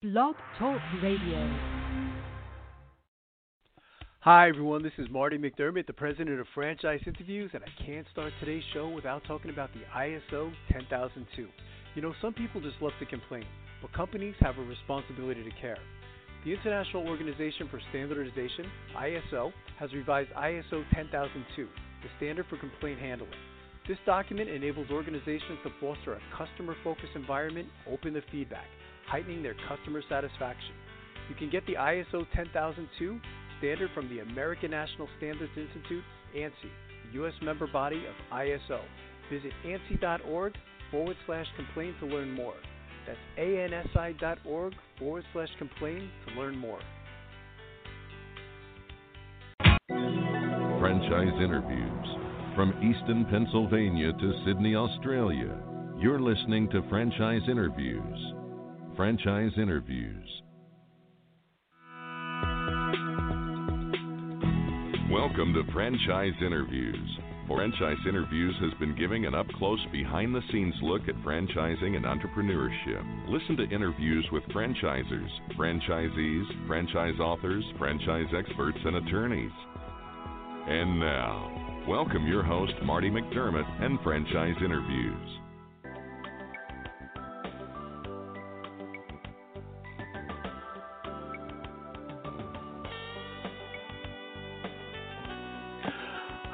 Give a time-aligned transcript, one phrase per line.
[0.00, 1.58] Blog Talk Radio.
[4.20, 4.84] Hi, everyone.
[4.84, 8.88] This is Marty McDermott, the president of Franchise Interviews, and I can't start today's show
[8.90, 11.48] without talking about the ISO 10002.
[11.96, 13.42] You know, some people just love to complain,
[13.82, 15.78] but companies have a responsibility to care.
[16.44, 23.32] The International Organization for Standardization, ISO, has revised ISO 10002, the standard for complaint handling.
[23.88, 28.66] This document enables organizations to foster a customer focused environment open to feedback,
[29.08, 30.74] heightening their customer satisfaction.
[31.28, 33.20] You can get the ISO 10002
[33.58, 36.04] standard from the American National Standards Institute,
[36.36, 36.70] ANSI,
[37.06, 37.34] the U.S.
[37.42, 38.80] member body of ISO.
[39.30, 40.54] Visit ANSI.org
[40.90, 42.54] forward slash complain to learn more.
[43.06, 46.80] That's ANSI.org forward slash complain to learn more.
[50.80, 52.06] Franchise interviews
[52.54, 55.56] from Easton, Pennsylvania to Sydney, Australia.
[55.98, 58.37] You're listening to Franchise Interviews.
[58.98, 60.28] Franchise Interviews.
[65.08, 67.08] Welcome to Franchise Interviews.
[67.46, 72.04] Franchise Interviews has been giving an up close, behind the scenes look at franchising and
[72.06, 73.28] entrepreneurship.
[73.28, 79.52] Listen to interviews with franchisers, franchisees, franchise authors, franchise experts, and attorneys.
[80.66, 85.38] And now, welcome your host, Marty McDermott, and Franchise Interviews.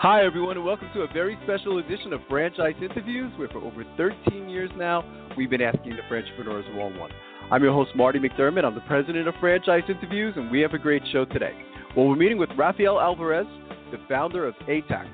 [0.04, 3.86] Hi, everyone, and welcome to a very special edition of Franchise Interviews, where for over
[3.96, 5.02] 13 years now,
[5.34, 7.10] we've been asking the entrepreneurs one on one.
[7.50, 8.66] I'm your host, Marty McDermott.
[8.66, 11.54] I'm the president of Franchise Interviews, and we have a great show today.
[11.96, 13.46] Well, we're meeting with Rafael Alvarez,
[13.92, 15.06] the founder of ATAX.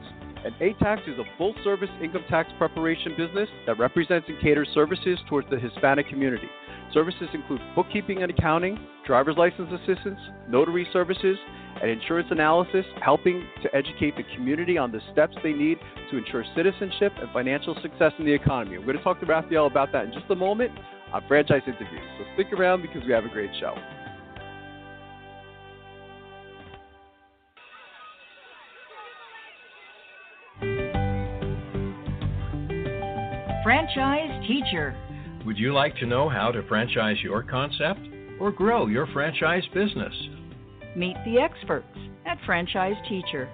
[0.45, 5.21] And ATAX is a full service income tax preparation business that represents and caters services
[5.29, 6.49] towards the Hispanic community.
[6.93, 11.37] Services include bookkeeping and accounting, driver's license assistance, notary services,
[11.81, 15.79] and insurance analysis, helping to educate the community on the steps they need
[16.11, 18.79] to ensure citizenship and financial success in the economy.
[18.79, 20.73] We're going to talk to Rafael about that in just a moment
[21.13, 22.03] on Franchise Interviews.
[22.19, 23.77] So stick around because we have a great show.
[33.63, 34.97] Franchise Teacher.
[35.47, 38.01] Would you like to know how to franchise your concept
[38.39, 40.13] or grow your franchise business?
[40.95, 41.97] Meet the experts
[42.27, 43.49] at Franchise Teacher.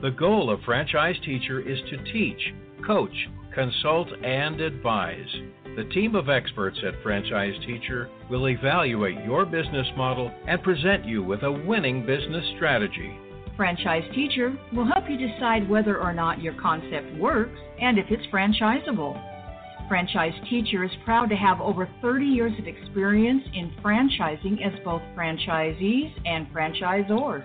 [0.00, 2.40] The goal of Franchise Teacher is to teach,
[2.86, 3.14] coach,
[3.54, 5.28] consult, and advise.
[5.76, 11.22] The team of experts at Franchise Teacher will evaluate your business model and present you
[11.22, 13.18] with a winning business strategy.
[13.56, 18.26] Franchise Teacher will help you decide whether or not your concept works and if it's
[18.32, 19.31] franchisable.
[19.88, 25.02] Franchise Teacher is proud to have over 30 years of experience in franchising as both
[25.16, 27.44] franchisees and franchisors.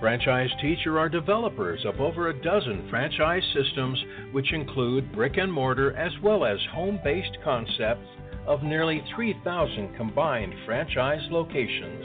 [0.00, 3.98] Franchise Teacher are developers of over a dozen franchise systems,
[4.32, 8.06] which include brick and mortar as well as home based concepts
[8.46, 12.04] of nearly 3,000 combined franchise locations.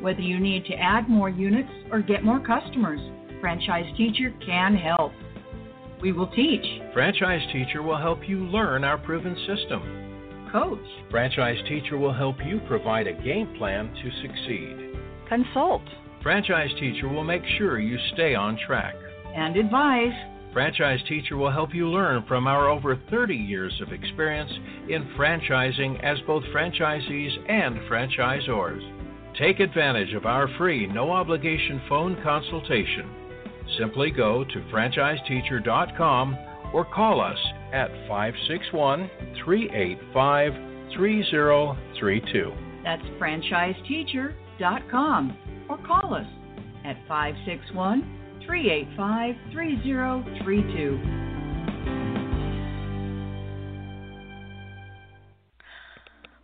[0.00, 3.00] Whether you need to add more units or get more customers,
[3.40, 5.12] Franchise Teacher can help.
[6.02, 6.66] We will teach.
[6.92, 10.48] Franchise Teacher will help you learn our proven system.
[10.50, 10.84] Coach.
[11.12, 14.98] Franchise Teacher will help you provide a game plan to succeed.
[15.28, 15.82] Consult.
[16.20, 18.96] Franchise Teacher will make sure you stay on track.
[19.36, 20.12] And advise.
[20.52, 24.50] Franchise Teacher will help you learn from our over 30 years of experience
[24.88, 28.82] in franchising as both franchisees and franchisors.
[29.38, 33.21] Take advantage of our free, no obligation phone consultation.
[33.78, 36.38] Simply go to franchiseteacher.com
[36.72, 37.38] or call us
[37.72, 39.08] at 561
[39.44, 40.52] 385
[40.94, 42.52] 3032.
[42.84, 45.36] That's franchiseteacher.com
[45.68, 46.26] or call us
[46.84, 51.00] at 561 385 3032.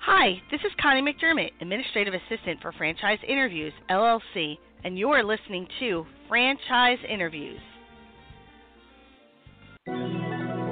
[0.00, 6.06] Hi, this is Connie McDermott, Administrative Assistant for Franchise Interviews, LLC, and you're listening to
[6.28, 7.60] Franchise Interviews.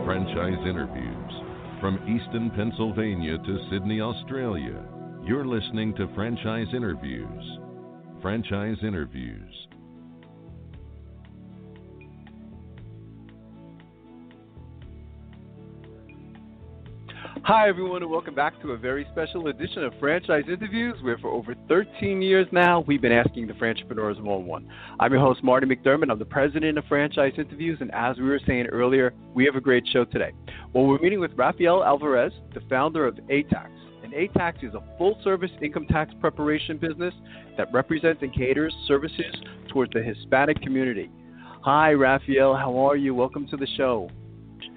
[0.04, 1.32] Franchise Interviews
[1.80, 4.82] from Easton, Pennsylvania to Sydney, Australia.
[5.24, 7.58] You're listening to Franchise Interviews.
[8.22, 9.68] Franchise Interviews.
[17.46, 21.28] Hi, everyone, and welcome back to a very special edition of Franchise Interviews, where for
[21.28, 24.68] over 13 years now, we've been asking the entrepreneurs one on one.
[24.98, 26.10] I'm your host, Marty McDermott.
[26.10, 29.60] I'm the president of Franchise Interviews, and as we were saying earlier, we have a
[29.60, 30.32] great show today.
[30.72, 33.70] Well, we're meeting with Rafael Alvarez, the founder of ATAX.
[34.02, 37.14] and ATAX is a full service income tax preparation business
[37.56, 39.36] that represents and caters services
[39.68, 41.12] towards the Hispanic community.
[41.62, 42.56] Hi, Rafael.
[42.56, 43.14] How are you?
[43.14, 44.10] Welcome to the show.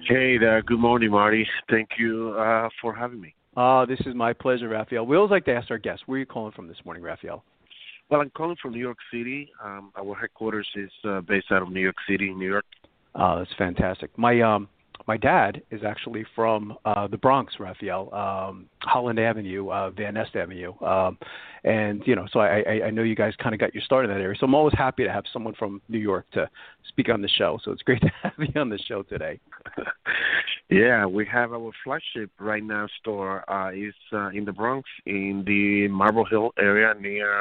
[0.06, 0.62] Hey there.
[0.62, 1.46] Good morning, Marty.
[1.70, 3.34] Thank you uh, for having me.
[3.56, 5.06] Uh, this is my pleasure, Rafael.
[5.06, 7.44] We always like to ask our guests, where are you calling from this morning, Rafael?
[8.08, 9.50] Well, I'm calling from New York City.
[9.62, 12.64] Um, our headquarters is uh, based out of New York City, New York.
[13.14, 14.16] Oh, that's fantastic.
[14.16, 14.68] My um,
[15.10, 20.36] my dad is actually from uh, the Bronx, Rafael, um, Holland Avenue, uh, Van Nest
[20.36, 21.18] Avenue, um,
[21.64, 24.04] and you know, so I, I, I know you guys kind of got your start
[24.04, 24.36] in that area.
[24.38, 26.48] So I'm always happy to have someone from New York to
[26.86, 27.58] speak on the show.
[27.64, 29.40] So it's great to have you on the show today.
[30.70, 35.42] yeah, we have our flagship right now store uh, is uh, in the Bronx, in
[35.44, 37.40] the Marble Hill area near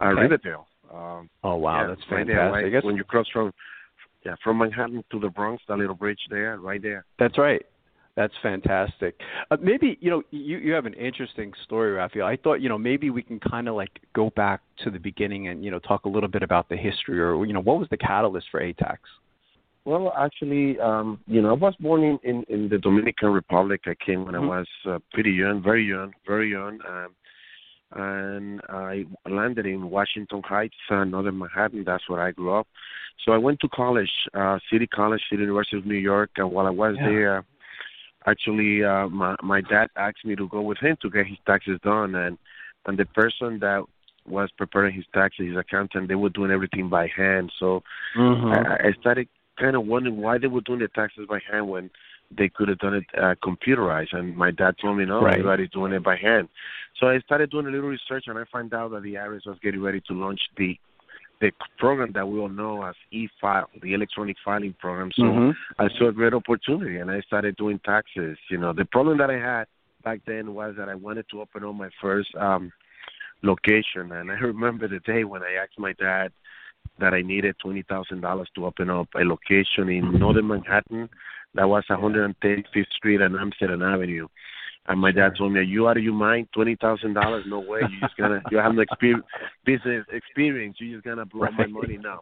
[0.00, 0.20] uh, okay.
[0.20, 0.66] Riverdale.
[0.92, 2.34] Um, oh wow, yeah, that's fantastic!
[2.34, 3.52] Right there, right, when you cross from
[4.24, 7.04] yeah, from Manhattan to the Bronx, that little bridge there, right there.
[7.18, 7.64] That's right.
[8.16, 9.18] That's fantastic.
[9.50, 12.26] Uh, maybe you know you you have an interesting story, Rafael.
[12.26, 15.48] I thought you know maybe we can kind of like go back to the beginning
[15.48, 17.88] and you know talk a little bit about the history or you know what was
[17.90, 18.98] the catalyst for ATAX.
[19.84, 23.82] Well, actually, um, you know, I was born in, in, in the Dominican Republic.
[23.84, 24.50] I came when mm-hmm.
[24.50, 26.78] I was uh, pretty young, very young, very young.
[26.88, 27.08] Um,
[27.94, 31.84] and I landed in Washington Heights, uh, Northern Manhattan.
[31.84, 32.66] That's where I grew up.
[33.24, 36.30] So I went to college, uh, City College, City University of New York.
[36.36, 37.08] And while I was yeah.
[37.08, 37.44] there,
[38.26, 41.78] actually, uh, my my dad asked me to go with him to get his taxes
[41.82, 42.36] done, and
[42.86, 43.84] and the person that
[44.26, 47.52] was preparing his taxes, his accountant, they were doing everything by hand.
[47.58, 47.82] So
[48.16, 48.52] mm-hmm.
[48.52, 51.90] I, I started kind of wondering why they were doing the taxes by hand when
[52.36, 54.14] they could have done it uh, computerized.
[54.14, 55.34] And my dad told me, no, right.
[55.34, 56.48] everybody's doing it by hand.
[57.00, 59.58] So I started doing a little research, and I found out that the IRS was
[59.62, 60.78] getting ready to launch the
[61.40, 65.10] the program that we all know as e-file, the electronic filing program.
[65.16, 65.82] So mm-hmm.
[65.82, 68.38] I saw a great opportunity, and I started doing taxes.
[68.48, 69.64] You know, the problem that I had
[70.04, 72.72] back then was that I wanted to open up my first um
[73.42, 76.32] location, and I remember the day when I asked my dad
[77.00, 81.08] that I needed twenty thousand dollars to open up a location in northern Manhattan
[81.54, 84.28] that was 135th Street and Amsterdam Avenue.
[84.86, 86.48] And my dad told me, "Are you out of your mind?
[86.52, 87.44] Twenty thousand dollars?
[87.48, 87.80] No way!
[87.90, 89.24] You just gonna you have no experience,
[89.64, 90.76] business experience.
[90.78, 91.54] You just gonna blow right.
[91.56, 92.20] my money now."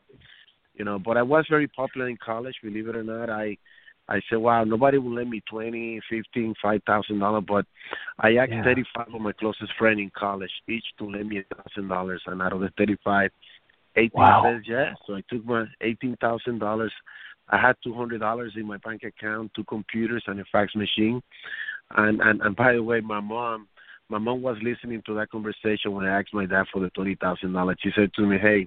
[0.74, 2.54] You know, but I was very popular in college.
[2.62, 3.56] Believe it or not, I
[4.08, 7.66] I said, "Wow, nobody will lend me twenty, fifteen, five thousand dollars." But
[8.20, 8.62] I asked yeah.
[8.62, 12.40] thirty-five of my closest friends in college each to lend me a thousand dollars, and
[12.40, 13.30] out of the thirty-five,
[13.96, 14.42] eighteen wow.
[14.44, 14.96] says yes.
[15.06, 16.92] So I took my eighteen thousand dollars
[17.52, 21.22] I had two hundred dollars in my bank account, two computers, and a fax machine.
[21.96, 23.68] And and and by the way, my mom,
[24.08, 27.14] my mom was listening to that conversation when I asked my dad for the twenty
[27.14, 27.76] thousand dollars.
[27.82, 28.66] She said to me, "Hey,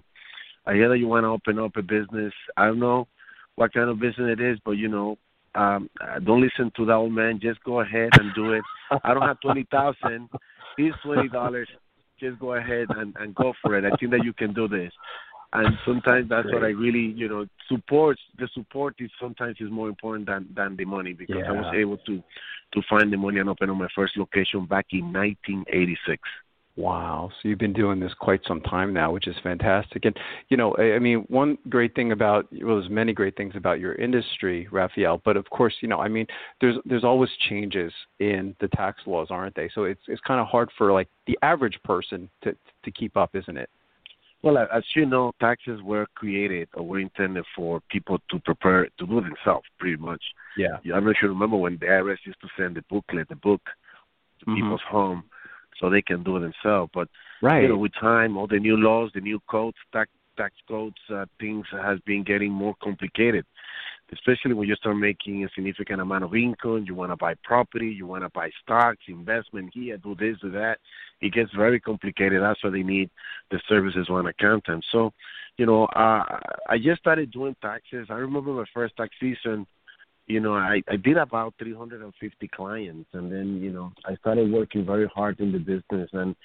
[0.67, 2.33] I hear that you want to open up a business.
[2.55, 3.07] I don't know
[3.55, 5.17] what kind of business it is, but you know,
[5.55, 5.89] um,
[6.23, 7.39] don't listen to that old man.
[7.41, 8.63] Just go ahead and do it.
[9.03, 10.29] I don't have twenty thousand.
[10.77, 11.69] Here's twenty dollars.
[12.19, 13.83] Just go ahead and and go for it.
[13.83, 14.91] I think that you can do this."
[15.55, 18.17] and sometimes that's what I really, you know, support.
[18.37, 21.49] The support is sometimes is more important than than the money because yeah.
[21.49, 22.23] I was able to
[22.73, 26.21] to find the money and open up my first location back in 1986.
[26.77, 27.31] Wow.
[27.31, 30.03] So you've been doing this quite some time now, which is fantastic.
[30.03, 30.17] And,
[30.49, 33.95] you know, I mean, one great thing about, well, there's many great things about your
[33.95, 36.27] industry, Rafael, but of course, you know, I mean,
[36.59, 39.69] there's, there's always changes in the tax laws, aren't they?
[39.73, 42.53] So it's, it's kind of hard for like the average person to,
[42.83, 43.69] to keep up, isn't it?
[44.43, 49.07] Well, as you know, taxes were created or were intended for people to prepare to
[49.07, 50.23] do themselves, pretty much.
[50.55, 50.77] Yeah.
[50.93, 53.61] I'm not sure you remember when the IRS used to send the booklet, the book,
[54.39, 54.55] to mm-hmm.
[54.55, 55.23] people's home,
[55.79, 56.91] so they can do it themselves.
[56.93, 57.07] But
[57.41, 57.63] right.
[57.63, 61.25] you know, with time, all the new laws, the new codes, tax tax codes, uh,
[61.39, 63.45] things has been getting more complicated
[64.13, 67.87] especially when you start making a significant amount of income, you want to buy property,
[67.87, 70.77] you want to buy stocks, investment here, do this, do that.
[71.21, 72.41] It gets very complicated.
[72.41, 73.09] That's why they need
[73.51, 74.85] the services of an accountant.
[74.91, 75.11] So,
[75.57, 78.07] you know, uh, I just started doing taxes.
[78.09, 79.65] I remember my first tax season.
[80.27, 84.83] You know, I, I did about 350 clients, and then you know I started working
[84.83, 86.35] very hard in the business, and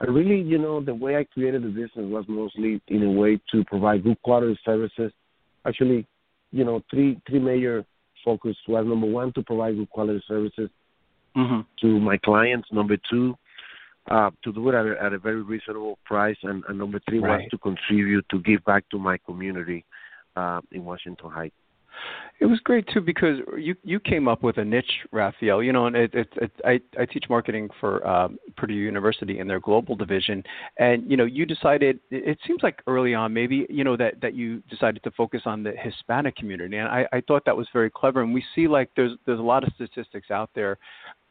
[0.00, 3.40] I really, you know, the way I created the business was mostly in a way
[3.52, 5.12] to provide good quality services.
[5.66, 6.06] Actually,
[6.52, 7.84] you know, three three major
[8.24, 10.70] focus was number one to provide good quality services
[11.36, 11.60] mm-hmm.
[11.80, 12.68] to my clients.
[12.72, 13.34] Number two,
[14.10, 17.18] uh, to do it at a, at a very reasonable price, and, and number three
[17.18, 17.40] right.
[17.40, 19.84] was to contribute to give back to my community
[20.36, 21.54] uh, in Washington Heights.
[22.40, 25.62] It was great too because you you came up with a niche, Rafael.
[25.62, 29.46] You know, and it, it, it, I I teach marketing for um, Purdue University in
[29.46, 30.42] their global division,
[30.78, 32.00] and you know, you decided.
[32.10, 35.62] It seems like early on, maybe you know that that you decided to focus on
[35.62, 38.22] the Hispanic community, and I I thought that was very clever.
[38.22, 40.78] And we see like there's there's a lot of statistics out there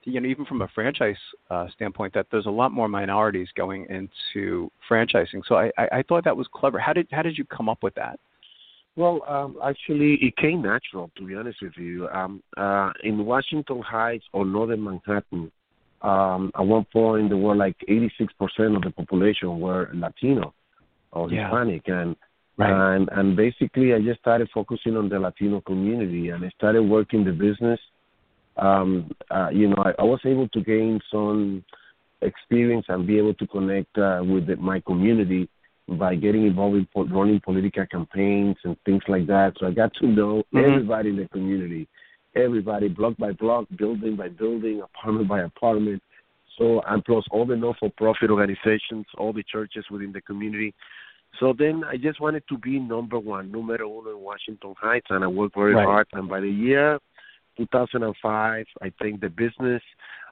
[0.03, 1.17] you know, even from a franchise
[1.49, 5.41] uh, standpoint, that there's a lot more minorities going into franchising.
[5.47, 6.79] So I, I, I thought that was clever.
[6.79, 8.19] How did how did you come up with that?
[8.99, 11.09] Well, um, actually, it came natural.
[11.15, 15.49] To be honest with you, um, uh, in Washington Heights or Northern Manhattan,
[16.01, 20.53] um, at one point there were like 86% of the population were Latino
[21.13, 21.43] or Yeah.
[21.43, 22.17] Hispanic, and
[22.57, 22.95] Right.
[22.95, 27.23] and and basically I just started focusing on the Latino community, and I started working
[27.23, 27.79] the business.
[28.57, 28.89] Um,
[29.31, 31.63] uh, you know, I, I was able to gain some
[32.21, 35.47] experience and be able to connect uh, with the, my community
[35.97, 39.53] by getting involved in po- running political campaigns and things like that.
[39.59, 40.63] So I got to know Mhm.
[40.63, 41.87] everybody in the community,
[42.35, 46.01] everybody block by block, building by building, apartment by apartment.
[46.57, 50.73] So and plus all the non-for-profit organizations, all the churches within the community.
[51.39, 55.23] So then I just wanted to be number one, numero uno in Washington Heights, and
[55.23, 55.85] I worked very Right.
[55.85, 56.07] hard.
[56.13, 56.99] And by the year
[57.57, 59.83] 2005, I think the business,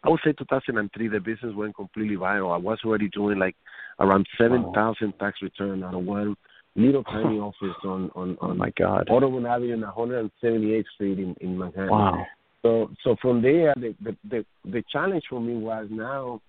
[0.04, 2.54] I would say 2003, the business went completely viral.
[2.54, 3.56] I was already doing like
[4.00, 6.36] around 7,000 tax return out of one
[6.76, 9.08] little tiny office on on Oh on my God.
[9.10, 11.90] Audubon Avenue and 178th Street in in Manhattan.
[11.90, 12.26] Wow.
[12.62, 16.42] So so from there, the, the the the challenge for me was now,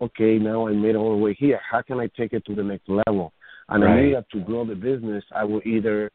[0.00, 1.60] okay, now I made it all the way here.
[1.70, 3.32] How can I take it to the next level?
[3.70, 4.02] And I Right.
[4.02, 6.10] knew that to grow the business, I would either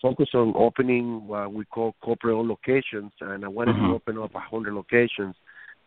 [0.00, 3.88] focus on opening what we call corporate-owned locations, and I wanted Mhm.
[3.88, 5.34] to open up a hundred locations.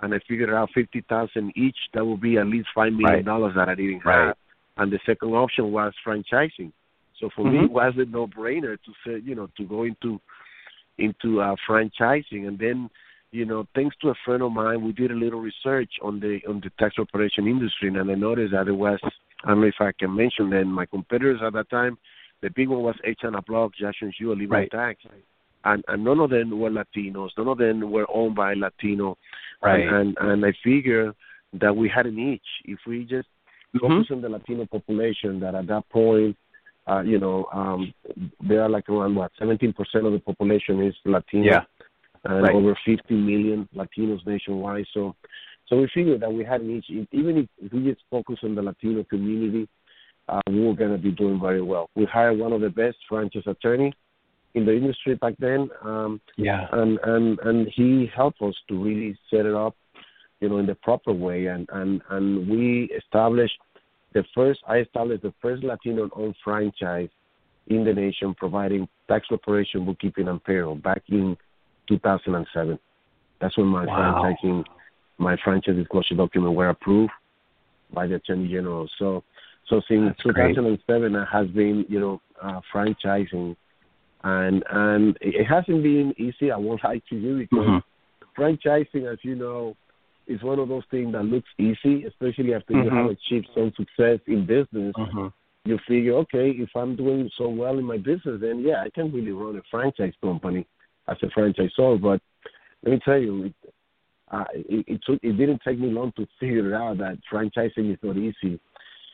[0.02, 1.78] And I figured out fifty thousand each.
[1.94, 3.26] That would be at least five million Right.
[3.26, 4.28] dollars that I didn't Right.
[4.28, 4.38] have.
[4.78, 6.72] And the second option was franchising.
[7.20, 7.66] So for me, Mhm.
[7.66, 10.20] it was a no-brainer to say, you know, to go into
[10.98, 12.90] into uh, franchising, and then,
[13.32, 16.42] you know, thanks to a friend of mine, we did a little research on the
[16.48, 19.00] on the tax preparation industry, and I noticed that it was,
[19.44, 21.98] I don't know if I can mention them, my competitors at that time,
[22.42, 24.72] the big one was H and Block, Jackson Hewitt, Liberty Right.
[24.72, 25.06] Tax,
[25.66, 29.18] and and none of them were Latinos, none of them were owned by Latino,
[29.62, 29.88] Right.
[29.88, 31.14] and and, and I figure
[31.54, 33.28] that we had an itch if we just
[33.76, 33.80] Mhm.
[33.82, 36.36] focus on the Latino population that at that point,
[36.88, 37.94] uh, you know, um,
[38.42, 41.64] there are like around what 17% of the population is Latino, Yeah.
[42.26, 42.56] and Right.
[42.56, 44.88] over 50 million Latinos nationwide.
[44.94, 45.16] So,
[45.68, 46.90] so we figured that we had an itch.
[47.12, 49.68] even if, if we just focus on the Latino community,
[50.28, 51.90] uh, we were going to be doing very well.
[51.96, 53.94] We hired one of the best franchise attorney
[54.54, 56.68] in the industry back then, um, Yeah.
[56.72, 59.76] and and and he helped us to really set it up,
[60.40, 61.48] you know, in the proper way.
[61.48, 63.58] And and and we established
[64.14, 64.60] the first.
[64.68, 67.10] I established the first Latino-owned franchise
[67.68, 71.38] in the nation, providing tax preparation, bookkeeping, and payroll back in
[71.88, 72.78] 2007.
[73.40, 73.96] That's when my Wow.
[73.98, 74.66] franchising,
[75.18, 77.12] my franchise disclosure document were approved
[77.94, 78.88] by the Attorney General.
[78.98, 79.24] So,
[79.68, 80.56] so since That's great.
[80.56, 83.56] 2007, I has been, you know, uh, franchising,
[84.24, 86.52] and and it hasn't been easy.
[86.52, 87.84] I won't lie to you because Mhm.
[88.38, 89.76] franchising, as you know,
[90.28, 92.96] is one of those things that looks easy, especially after you Mhm.
[92.96, 94.96] have achieved some success in business.
[94.96, 95.34] Mhm.
[95.66, 99.12] You figure, okay, if I'm doing so well in my business, then yeah, I can
[99.12, 100.66] really run a franchise company
[101.08, 102.02] as a franchisor.
[102.02, 102.22] But
[102.84, 103.56] let me tell you, it,
[104.30, 108.00] uh, it, it took it didn't take me long to figure out that franchising is
[108.02, 108.60] not easy.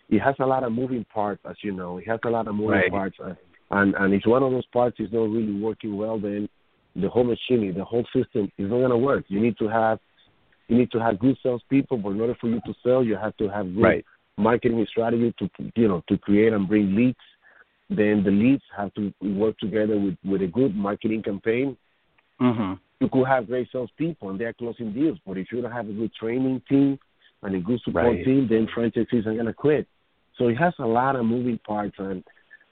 [0.10, 1.98] It has a lot of moving parts, as you know.
[1.98, 2.92] It has a lot of moving Right.
[2.92, 3.36] parts, uh,
[3.72, 6.48] and and if one of those parts is not really working well, then
[6.96, 9.26] the whole machinery, the whole system is not going to work.
[9.28, 10.00] You need to have
[10.68, 13.36] you need to have good salespeople, but in order for you to sell, you have
[13.38, 14.06] to have good Right.
[14.38, 17.18] marketing strategy to you know to create and bring leads.
[17.90, 21.78] Then the leads have to work together with with a good marketing campaign.
[22.40, 22.80] Mhm.
[23.00, 25.94] You could have great salespeople and they're closing deals, but if you don't have a
[25.94, 27.00] good training team
[27.44, 28.26] and a good support Right.
[28.26, 29.88] team, then franchisees are gonna quit.
[30.38, 32.24] So it has a lot of moving parts, and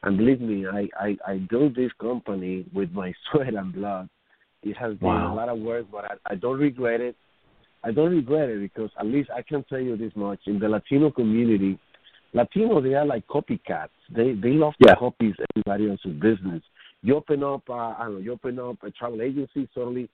[0.05, 4.09] and believe me, I I, I built this company with my sweat and blood.
[4.63, 5.33] It has been Wow.
[5.33, 7.15] a lot of work, but I, I don't regret it.
[7.83, 10.69] I don't regret it because at least I can tell you this much: in the
[10.69, 11.77] Latino community,
[12.33, 13.89] Latino they are like copycats.
[14.09, 14.95] They they love to Yeah.
[14.95, 16.63] copy everybody else's business.
[17.01, 19.69] You open up, uh, I don't know, you open up a travel agency.
[19.75, 20.09] Suddenly,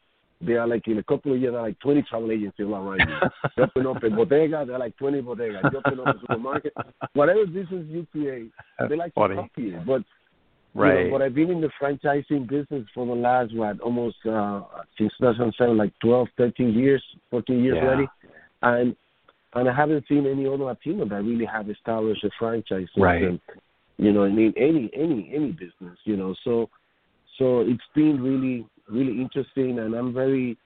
[0.45, 2.99] they are like in a couple of years, there are like twenty travel agencies around
[3.07, 3.15] you.
[3.57, 5.71] you open up a bodega, there are like twenty bodegas.
[5.71, 6.73] You open up a supermarket,
[7.13, 8.51] whatever business you create,
[8.89, 9.35] they like Funny.
[9.35, 9.85] to copy it.
[9.85, 10.03] But
[10.73, 11.05] you Right.
[11.05, 14.61] know, but I've been in the franchising business for the last what almost uh
[14.97, 17.83] since 2007, like 12, 13 years, 14 years Yeah.
[17.87, 18.07] already,
[18.61, 18.95] and
[19.53, 23.03] and I haven't seen any other Latino that really have established a franchise system.
[23.03, 23.41] Right.
[23.97, 25.97] You know, I mean, any any any business.
[26.05, 26.69] You know, so
[27.37, 30.57] so it's been really really interesting, and I'm very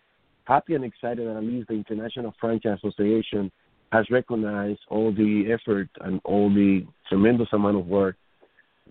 [0.45, 3.51] happy and excited that at least the International Franchise Association
[3.91, 8.15] has recognized all the effort and all the tremendous amount of work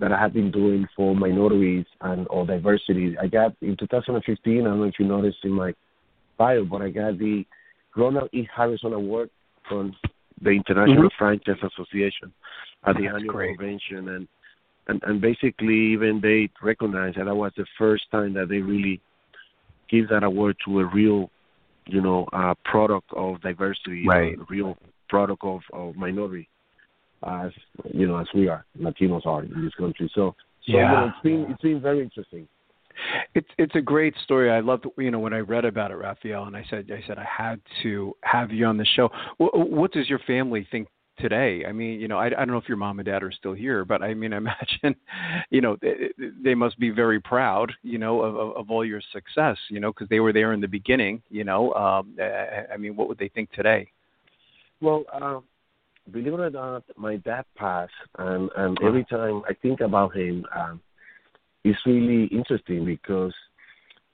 [0.01, 3.17] that I have been doing for minorities and all diversity.
[3.19, 4.61] I got in 2015.
[4.61, 5.73] I don't know if you noticed in my
[6.37, 7.45] bio, but I got the
[7.97, 8.49] Ronald E.
[8.55, 9.31] Harrison Award
[9.69, 9.95] from
[10.41, 11.13] the International Mhm.
[11.13, 12.33] Franchise Association
[12.85, 13.57] at the That's annual great.
[13.57, 14.29] convention, and,
[14.89, 19.01] and and basically even they recognized that that was the first time that they really
[19.91, 21.31] give that award to a real,
[21.87, 24.39] you know, uh, product of diversity, Right.
[24.39, 24.77] a real
[25.09, 26.49] product of, of minority,
[27.27, 27.53] as
[27.93, 30.11] you know, as we are Latinos are in this country.
[30.15, 30.35] So,
[30.67, 30.91] so you Yeah.
[30.91, 32.49] know, it's been it's been very interesting.
[33.35, 34.51] It's it's a great story.
[34.51, 37.19] I loved you know when I read about it, Rafael, and I said I said
[37.19, 39.11] I had to have you on the show.
[39.39, 41.65] What, what does your family think today?
[41.67, 43.53] I mean, you know, I, I don't know if your mom and dad are still
[43.53, 44.97] here, but I mean, I imagine,
[45.51, 46.11] you know, they,
[46.43, 49.93] they must be very proud, you know, of, of, of all your success, you know,
[49.93, 51.23] because they were there in the beginning.
[51.31, 53.89] You know, um, I, I mean, what would they think today?
[54.81, 55.41] Well, uh,
[56.11, 60.45] believe it or not, my dad passed, and and every time I think about him,
[60.55, 60.81] um,
[61.65, 63.33] it's really interesting because,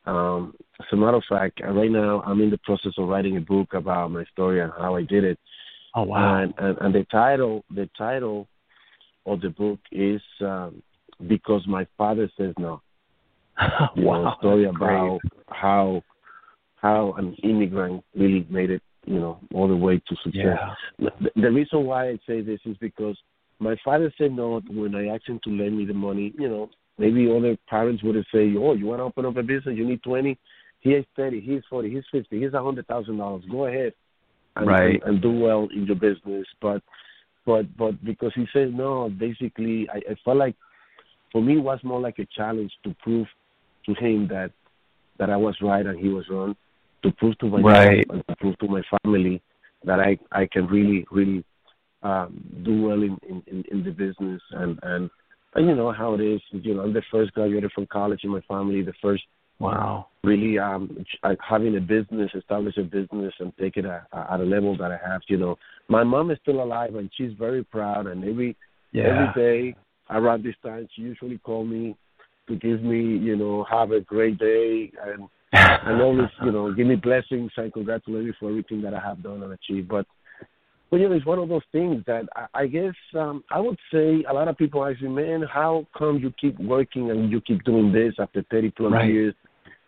[0.06, 3.40] um, as a matter of fact, right now I'm in the process of writing a
[3.40, 5.38] book about my story and how I did it.
[5.94, 6.42] Oh wow!
[6.42, 8.48] And, and and the title the title
[9.26, 10.82] of the book is um,
[11.26, 12.80] because my father says no.
[13.94, 14.94] You know, a story that's great.
[14.94, 16.02] about how
[16.76, 20.58] how an immigrant really made it, you know, all the way to success.
[20.98, 21.08] Yeah.
[21.20, 23.18] The, the reason why I say this is because
[23.58, 26.32] my father said no when I asked him to lend me the money.
[26.38, 29.42] You know, maybe other parents would have said, "Oh, you want to open up a
[29.42, 29.76] business?
[29.76, 30.38] You need twenty.
[30.80, 31.40] He is thirty.
[31.40, 31.90] He's forty.
[31.90, 32.40] He's fifty.
[32.40, 33.44] He's a hundred thousand dollars.
[33.50, 33.92] Go ahead,
[34.60, 35.02] and, Right.
[35.02, 36.82] and, and do well in your business." But,
[37.46, 40.56] but, but because he said no, basically, I, I felt like
[41.32, 43.26] for me it was more like a challenge to prove
[43.86, 44.52] to him that
[45.18, 46.56] that I was right and he was wrong.
[47.02, 48.06] To prove to myself Right.
[48.10, 49.42] and to prove to my family
[49.84, 51.44] that I I can really really
[52.02, 55.10] um, do well in, in, in, in the business and, and
[55.54, 56.40] and you know how it is.
[56.50, 59.24] You know, I'm the first graduated from college in my family, the first
[59.60, 60.06] Wow.
[60.24, 64.40] really um ch- uh, having a business, establish a business and take it at, at
[64.40, 65.20] a level that I have.
[65.28, 68.06] You know, my mom is still alive and she's very proud.
[68.06, 68.56] And every
[68.92, 69.04] Yeah.
[69.10, 69.76] every day
[70.10, 71.94] around this time, she usually call me
[72.48, 76.86] to give me, you know, have a great day and and always, you know, give
[76.86, 79.88] me blessings and congratulate me for everything that I have done and achieved.
[79.88, 80.06] But,
[80.90, 83.78] but you know, it's one of those things that I, I guess um, I would
[83.92, 87.40] say a lot of people ask me, man, how come you keep working and you
[87.40, 89.08] keep doing this after 30 plus Right.
[89.10, 89.34] years,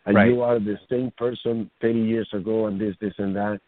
[0.07, 0.31] and Right.
[0.31, 3.61] you are the same person 30 years ago and this, this, and that.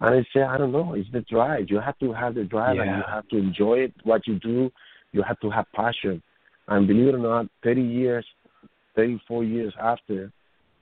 [0.00, 0.94] And I say, I don't know.
[0.94, 1.66] It's the drive.
[1.68, 3.92] You have to have the drive, and you have to enjoy it.
[4.02, 4.70] What you do,
[5.12, 6.22] you have to have passion.
[6.68, 8.24] And believe it or not, 30 years,
[8.96, 10.32] 34 years after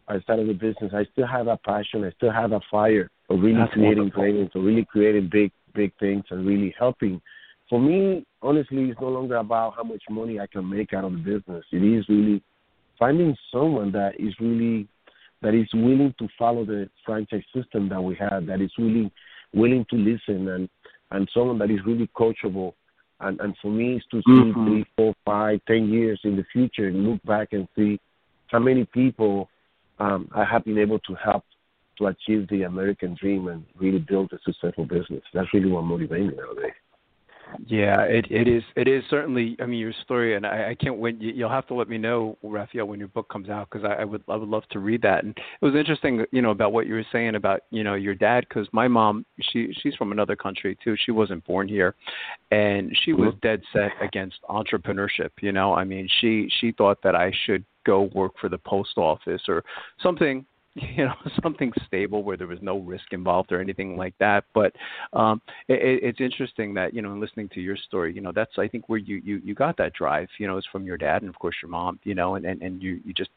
[0.07, 2.05] I started the business, I still have that passion.
[2.05, 5.92] I still have that fire of really That's creating greatness, of really creating big, big
[5.98, 7.20] things, and really helping.
[7.68, 11.12] For me, honestly, it's no longer about how much money I can make out of
[11.12, 11.64] the business.
[11.72, 12.42] It is really
[12.98, 14.88] finding someone that is really
[15.40, 19.11] that is willing to follow the franchise system that we have, that is really
[19.54, 20.68] willing to listen and
[21.11, 22.72] and someone that is really coachable.
[23.20, 24.64] And and for me, it's to see Mhm.
[24.66, 27.98] three, four, five, ten years in the future and look back and see
[28.48, 29.48] how many people
[30.00, 31.44] um, I have been able to help
[31.98, 35.22] to achieve the American dream and really build a successful business.
[35.34, 36.72] That's really what motivates me nowadays.
[37.66, 39.56] Yeah, it it is it is certainly.
[39.61, 41.20] I mean, your story, and I, I can't wait.
[41.20, 44.02] You- You'll have to let me know, Rafael, when your book comes out, because I,
[44.02, 45.24] I would I would love to read that.
[45.24, 48.14] And it was interesting, you know, about what you were saying about you know your
[48.14, 50.96] dad, because my mom, she she's from another country too.
[51.04, 51.94] She wasn't born here,
[52.50, 53.40] and she was Mhm.
[53.40, 55.30] dead set against entrepreneurship.
[55.40, 58.98] You know, I mean, she she thought that I should go work for the post
[58.98, 59.64] office or
[60.02, 60.44] something
[60.96, 64.72] you know something stable where there was no risk involved or anything like that but
[65.12, 68.58] um it, it's interesting that you know in listening to your story you know that's
[68.58, 71.22] i think where you you you got that drive you know it's from your dad
[71.22, 73.30] and of course your mom you know and and, and you you just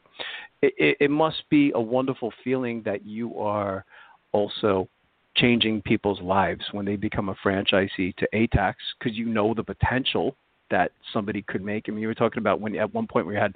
[0.62, 3.86] it, it must be a wonderful feeling that you are
[4.32, 4.88] also
[5.36, 10.36] changing people's lives when they become a franchisee to ATAX because you know the potential
[10.69, 11.86] that somebody could make.
[11.88, 13.56] I mean, you were talking about when at one point we had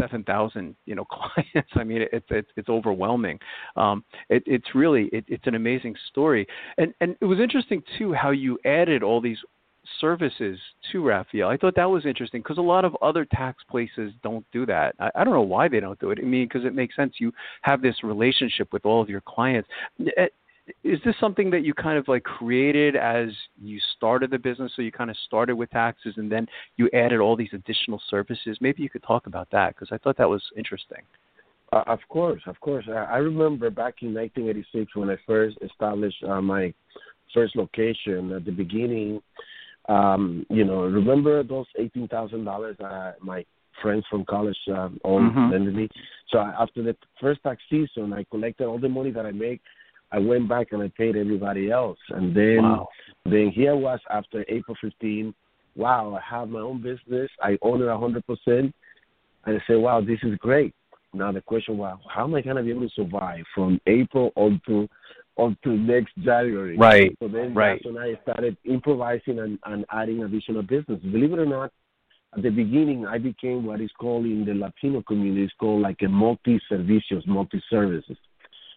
[0.00, 1.70] seven thousand, you know, clients.
[1.74, 3.38] I mean, it's it's it's overwhelming.
[3.76, 6.46] Um, it, it's really it, it's an amazing story,
[6.78, 9.38] and and it was interesting too how you added all these
[10.00, 10.58] services
[10.90, 11.48] to Rafael.
[11.48, 14.94] I thought that was interesting because a lot of other tax places don't do that.
[14.98, 16.18] I, I don't know why they don't do it.
[16.20, 17.14] I mean, because it makes sense.
[17.18, 19.68] You have this relationship with all of your clients.
[20.82, 23.28] Is this something that you kind of like created as
[23.62, 24.72] you started the business?
[24.74, 26.46] So you kind of started with taxes and then
[26.76, 28.56] you added all these additional services.
[28.60, 31.02] Maybe you could talk about that because I thought that was interesting.
[31.72, 32.86] Uh, of course, of course.
[32.88, 36.72] I, I remember back in 1986 when I first established uh, my
[37.34, 38.32] first location.
[38.32, 39.20] At the beginning,
[39.88, 43.44] um, you know, remember those eighteen thousand dollars that my
[43.82, 45.74] friends from college um, all Mhm.
[45.74, 45.88] me.
[46.28, 49.60] So after the first tax season, I collected all the money that I make.
[50.14, 52.88] I went back and I paid everybody else, and then Wow.
[53.24, 55.34] then here was after April 15.
[55.74, 57.28] Wow, I have my own business.
[57.42, 58.72] I own it 100 percent,
[59.44, 60.72] and I said, wow, this is great.
[61.14, 64.30] Now the question was, how am I gonna be able to survive from April
[64.66, 64.88] to
[65.36, 66.76] on to next January?
[66.76, 67.16] Right.
[67.18, 67.82] So then Right.
[67.82, 71.00] that's when I started improvising and, and adding additional business.
[71.02, 71.72] Believe it or not,
[72.36, 76.02] at the beginning I became what is called in the Latino community, it's called like
[76.02, 77.26] a multi servicios,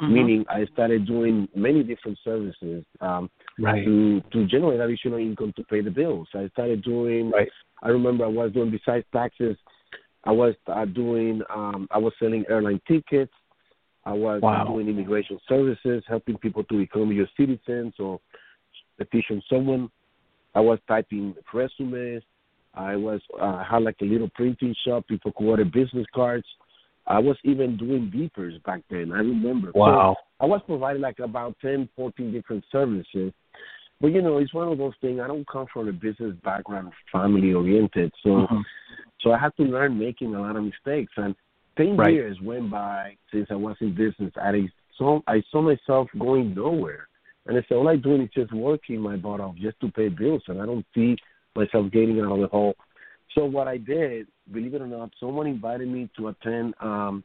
[0.01, 0.09] Mhm.
[0.11, 3.29] Meaning I started doing many different services um,
[3.59, 3.83] Right.
[3.85, 6.27] to to generate additional income to pay the bills.
[6.35, 7.31] I started doing.
[7.31, 7.49] Right.
[7.81, 9.57] I remember I was doing besides taxes,
[10.23, 11.41] I was uh, doing.
[11.49, 13.33] Um, I was selling airline tickets.
[14.05, 14.65] I was Wow.
[14.65, 18.19] doing immigration services, helping people to become your citizens or
[18.97, 19.89] petition someone.
[20.55, 22.23] I was typing resumes.
[22.73, 25.07] I was uh, had like a little printing shop.
[25.07, 26.45] People could order business cards.
[27.07, 29.11] I was even doing beepers back then.
[29.11, 29.71] I remember.
[29.73, 30.15] So Wow.
[30.39, 33.33] I was providing like about 10, 14 different services.
[33.99, 35.19] But you know, it's one of those things.
[35.19, 38.63] I don't come from a business background, family oriented, so Mhm.
[39.19, 41.11] so I had to learn making a lot of mistakes.
[41.17, 41.35] And
[41.75, 42.13] ten Right.
[42.13, 44.31] years went by since I was in business.
[44.37, 47.07] I saw I saw myself going nowhere,
[47.47, 50.09] and I said, all I'm doing is just working my butt off just to pay
[50.09, 51.17] bills, and I don't see
[51.55, 52.75] myself getting out of the hole.
[53.35, 57.23] So what I did, believe it or not, someone invited me to attend um,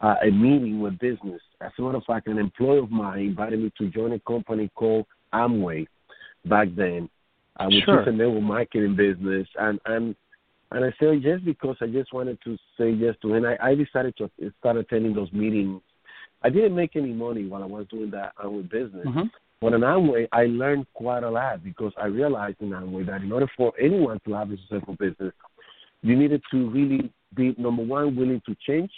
[0.00, 1.40] uh, a meeting with business.
[1.60, 4.70] As a matter of fact, an employee of mine invited me to join a company
[4.74, 5.86] called Amway
[6.46, 7.08] back then,
[7.58, 8.02] uh, which Sure.
[8.02, 9.46] is a network marketing business.
[9.58, 10.16] And and
[10.72, 13.34] and I said yes because I just wanted to say yes to.
[13.34, 15.80] And I, I decided to start attending those meetings.
[16.42, 19.06] I didn't make any money while I was doing that Amway business.
[19.06, 19.30] Mhm.
[19.60, 23.32] But in Amway, I learned quite a lot because I realized in Amway that in
[23.32, 25.32] order for anyone to have a successful business,
[26.02, 28.90] you needed to really be number one willing to change.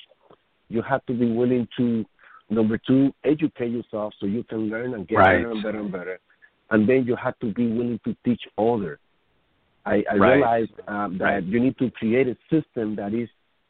[0.68, 2.04] You have to be willing to
[2.50, 5.36] number two educate yourself so you can learn and get Right.
[5.36, 6.18] better and better and better.
[6.70, 8.98] And then you have to be willing to teach others.
[9.84, 10.32] I, I Right.
[10.32, 11.44] realized um, that Right.
[11.44, 13.28] you need to create a system that is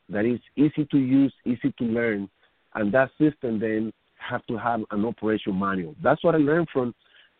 [0.08, 2.30] that is easy to use, easy to learn,
[2.74, 5.94] and that system then have to have an operation manual.
[6.02, 6.94] That's what I learned from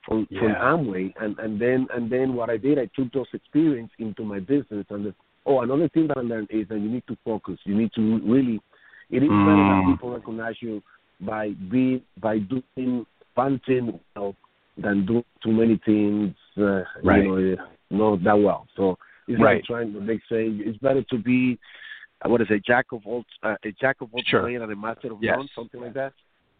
[0.04, 3.90] from from Amway, and and then and then what I did, I took those experience
[3.98, 4.86] into my business.
[4.90, 5.14] And the,
[5.46, 7.58] oh, another thing that I learned is that you need to focus.
[7.64, 8.60] You need to really.
[9.10, 9.86] It is better that Mm.
[9.86, 10.82] people recognize you
[11.20, 14.34] by be by doing one thing well
[14.76, 16.34] than do too many things.
[16.56, 17.24] Uh, Right.
[17.24, 17.56] You
[17.90, 18.66] know, not that well.
[18.76, 19.56] So it's Right.
[19.56, 21.58] like trying to make saying it's better to be
[22.24, 24.40] what is it, jack of all uh, a jack of all Sure.
[24.42, 26.12] trades and a master of none, something like that.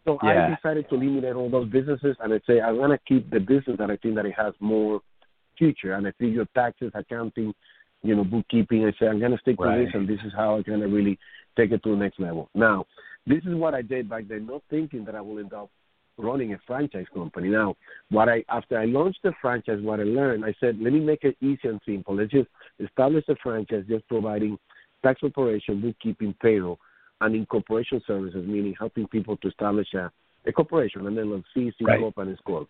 [0.07, 0.47] So Yeah.
[0.47, 3.77] I decided to eliminate all those businesses and I say I'm gonna keep the business
[3.77, 5.01] that I think that it has more
[5.57, 7.53] future and I think your taxes, accounting,
[8.03, 8.85] you know, bookkeeping.
[8.85, 9.79] I say I'm gonna stick Right.
[9.79, 11.19] to this and this is how I'm gonna really
[11.57, 12.49] take it to the next level.
[12.55, 12.85] Now,
[13.25, 15.69] this is what I did back then, not thinking that I will end up
[16.17, 17.49] running a franchise company.
[17.49, 17.75] Now,
[18.09, 21.25] what I after I launched the franchise, what I learned, I said, let me make
[21.25, 22.15] it easy and simple.
[22.15, 24.57] Let's just establish a franchise, just providing
[25.03, 26.79] tax preparation, bookkeeping, payroll,
[27.21, 30.11] and incorporation services, meaning helping people to establish a,
[30.45, 31.99] a corporation and then LLC, C Right.
[31.99, 32.67] corp, and S corp.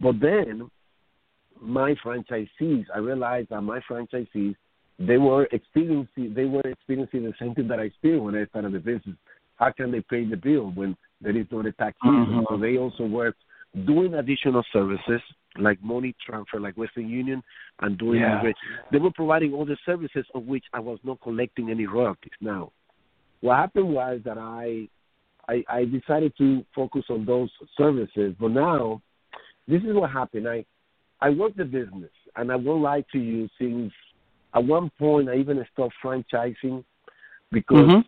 [0.00, 0.70] But then
[1.60, 4.56] my franchisees, I realized that my franchisees,
[4.98, 8.72] they were experiencing they were experiencing the same thing that I experienced when I started
[8.72, 9.16] the business.
[9.56, 11.96] How can they pay the bill when there is not a tax?
[12.04, 12.44] Mhm.
[12.48, 13.34] So they also were
[13.86, 15.20] doing additional services
[15.56, 17.42] like money transfer, like Western Union,
[17.80, 18.52] and doing Yeah.
[18.90, 22.32] They were providing all the services of which I was not collecting any royalties.
[22.40, 22.72] Now,
[23.44, 24.88] what happened was that I,
[25.48, 29.02] I, I decided to focus on those services, but now,
[29.68, 30.48] this is what happened.
[30.48, 30.64] I,
[31.20, 33.46] I worked the business, and I won't lie to you.
[33.58, 33.92] Since
[34.54, 36.82] at one point, I even stopped franchising
[37.52, 38.04] because Mhm.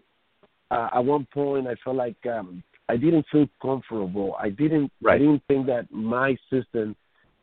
[0.70, 4.36] uh, at one point I felt like um, I didn't feel comfortable.
[4.38, 4.90] I didn't.
[5.14, 6.96] I didn't think that my system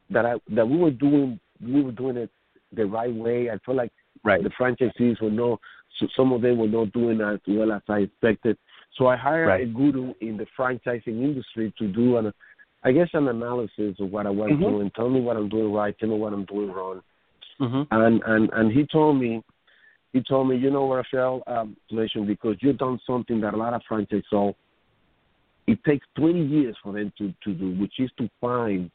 [0.10, 2.32] that I that we were doing we were doing it
[2.72, 3.52] the right way.
[3.52, 3.92] I felt like
[4.24, 4.42] Right.
[4.44, 5.60] the franchisees were not.
[6.04, 8.58] So some of them were not doing as well as I expected.
[8.98, 9.64] So I hired Right.
[9.64, 12.34] a guru in the franchising industry to do an,
[12.84, 14.60] I guess, an analysis of what I was Mhm.
[14.60, 14.92] doing.
[14.92, 15.98] Tell me what I'm doing right.
[15.98, 17.02] Tell me what I'm doing wrong
[17.60, 17.88] Mhm.
[17.92, 19.44] and and and he told me
[20.12, 23.58] he told me you know what Rafael um listen because you've done something that a
[23.58, 24.56] lot of franchise so
[25.68, 28.92] it takes 20 years for them to to do which is to find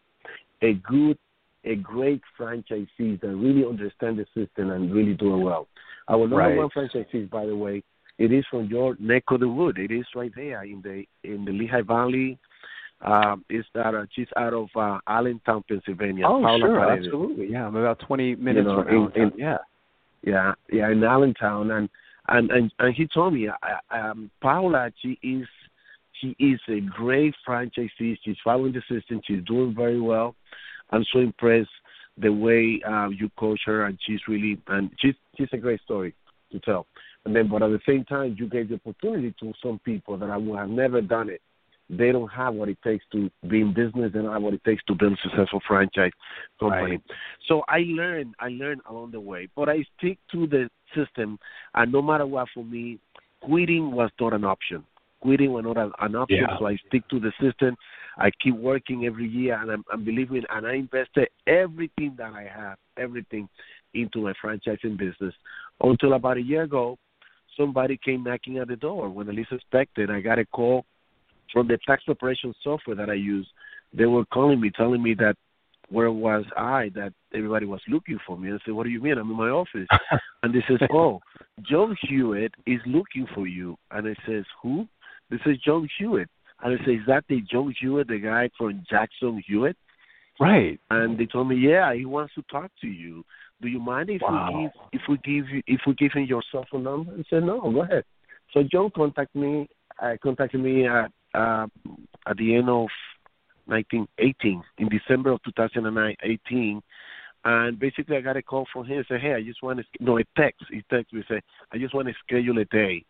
[0.63, 1.19] a good
[1.65, 5.67] a great franchisee that really understand the system and really doing well
[6.09, 6.57] our number Right.
[6.57, 7.83] one franchisee by the way
[8.19, 11.45] it is from your neck of the wood it is right there in the in
[11.45, 12.39] the Lehigh Valley
[13.01, 16.25] um, it's that of, she's out of uh, Allentown, Pennsylvania.
[16.27, 17.07] Oh, Paula sure, Paredes.
[17.07, 17.47] absolutely.
[17.49, 19.59] Yeah, I'm about 20 minutes know, from in- in- yeah.
[20.25, 21.89] Yeah, yeah, in Allentown, and
[22.27, 25.47] and and and he told me, I, um, Paula, she is
[26.21, 28.19] She is a great franchisee.
[28.25, 29.21] She's following the system.
[29.25, 30.35] She's doing very well.
[30.91, 31.69] I'm so impressed
[32.17, 36.15] the way uh, you coach her, and she's really and she's she's a great story
[36.53, 36.87] to tell.
[37.25, 40.31] And then, but at the same time, you gave the opportunity to some people that
[40.31, 41.43] I would have never done it.
[41.91, 44.13] They don't have what it takes to be in business.
[44.13, 46.13] They don't have what it takes to build a successful franchise
[46.61, 46.93] company.
[46.93, 47.01] Right.
[47.49, 49.49] So I learned, I learned along the way.
[49.57, 51.39] But I stick to the system,
[51.75, 52.99] and no matter what, for me,
[53.41, 54.85] quitting was not an option.
[55.21, 56.47] Quitting was not an, an option.
[56.49, 56.59] Yeah.
[56.59, 57.77] So I stick to the system.
[58.19, 62.51] I keep working every year, and I'm, I'm believing, and I invested everything that I
[62.55, 63.49] have, everything,
[63.95, 65.35] into my franchising business.
[65.81, 66.99] Until about a year ago,
[67.57, 69.09] somebody came knocking at the door.
[69.09, 70.85] When I least expected, I got a call
[71.53, 73.49] from the tax preparation software that I use.
[73.93, 75.37] They were calling me, telling me that
[75.91, 78.51] where was I, that everybody was looking for me.
[78.53, 79.17] I said, What do you mean?
[79.17, 79.89] I'm in my office.
[80.43, 81.21] and they says, Oh,
[81.63, 83.77] John Hewitt is looking for you.
[83.91, 84.87] And I says, Who?
[85.31, 86.29] They says, John Hewitt.
[86.63, 89.77] And I say, Is that the John Hewitt, the guy from Jackson Hewitt?
[90.41, 90.79] Right.
[90.91, 93.25] And they told me, Yeah, he wants to talk to you.
[93.61, 94.51] Do you mind if Wow.
[94.53, 97.13] we give if we give you if we give him your cell phone number?
[97.13, 98.05] I said, No, go ahead.
[98.53, 99.69] So John contacted me
[100.03, 101.67] uh, contacted me at uh,
[102.27, 102.89] at the end of
[103.67, 106.81] 1918 in December of 2018,
[107.45, 109.05] and basically I got a call from him.
[109.09, 110.65] Say, hey, I just want to no a text.
[110.71, 111.41] He texted me say,
[111.73, 113.05] I just want to schedule a day.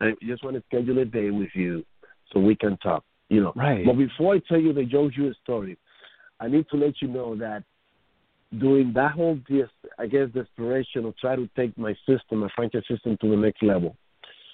[0.00, 1.84] I just want to schedule a day with you
[2.32, 3.04] so we can talk.
[3.28, 3.52] You know.
[3.54, 3.84] Right.
[3.84, 5.76] But before I tell you the Hewitt story,
[6.40, 7.62] I need to let you know that
[8.58, 12.82] during that whole dis I guess desperation of trying to take my system, my franchise
[12.90, 13.96] system to the next level,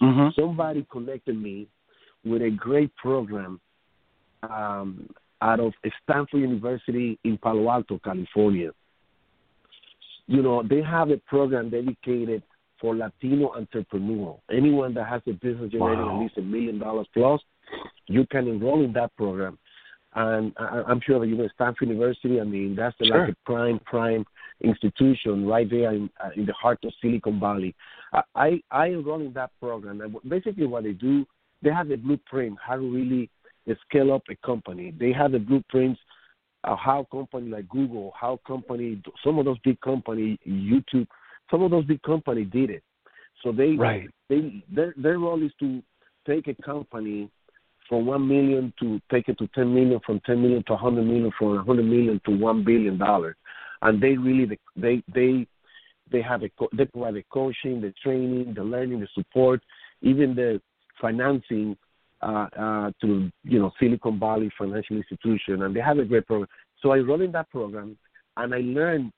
[0.02, 0.38] Mm-hmm.
[0.38, 1.68] somebody connected me
[2.22, 3.58] with a great program
[4.42, 5.08] um,
[5.40, 8.72] out of Stanford University in Palo Alto, California.
[10.26, 12.42] You know, they have a program dedicated
[12.80, 14.36] for Latino entrepreneur.
[14.50, 16.16] Anyone that has a business generating Wow.
[16.16, 17.40] at least a million dollars plus,
[18.06, 19.58] you can enroll in that program.
[20.14, 22.40] And I, I'm sure that you know Stanford University.
[22.40, 23.18] I mean, that's Sure.
[23.26, 24.24] like a prime prime
[24.62, 27.74] institution right there in, uh, in the heart of Silicon Valley.
[28.12, 30.00] I I, I enroll in that program.
[30.00, 31.26] And basically, what they do,
[31.62, 33.28] they have a blueprint how to really
[33.88, 34.94] scale up a company.
[34.98, 36.00] They have the blueprints
[36.64, 41.06] of how company like Google, how company, some of those big company, YouTube,
[41.50, 42.82] some of those big company did it.
[43.42, 44.08] So they Right.
[44.28, 45.82] they their their role is to
[46.26, 47.30] take a company
[47.88, 51.04] from one million to take it to ten million, from ten million to a hundred
[51.04, 53.36] million, from a hundred million to one billion dollars,
[53.82, 55.46] and they really they they
[56.10, 59.60] they have a they provide the coaching, the training, the learning, the support,
[60.02, 60.60] even the
[61.00, 61.76] financing
[62.22, 66.48] uh, uh, to you know Silicon Valley financial institution, and they have a great program.
[66.82, 67.96] So I enrolled in that program,
[68.36, 69.12] and I learned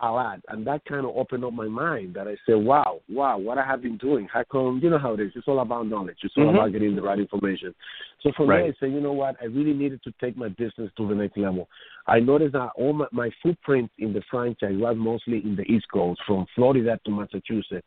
[0.00, 2.14] a lot, and that kind of opened up my mind.
[2.14, 4.28] That I said, "Wow, wow, what I have been doing.
[4.32, 4.80] How come?
[4.82, 5.32] You know how it is.
[5.34, 6.18] It's all about knowledge.
[6.22, 6.54] It's all Mhm.
[6.54, 7.74] about getting the right information."
[8.20, 8.58] So from Right.
[8.62, 9.36] there, I said, "You know what?
[9.40, 11.68] I really needed to take my business to the next level."
[12.06, 15.88] I noticed that all my, my footprint in the franchise was mostly in the East
[15.90, 17.86] Coast, from Florida to Massachusetts,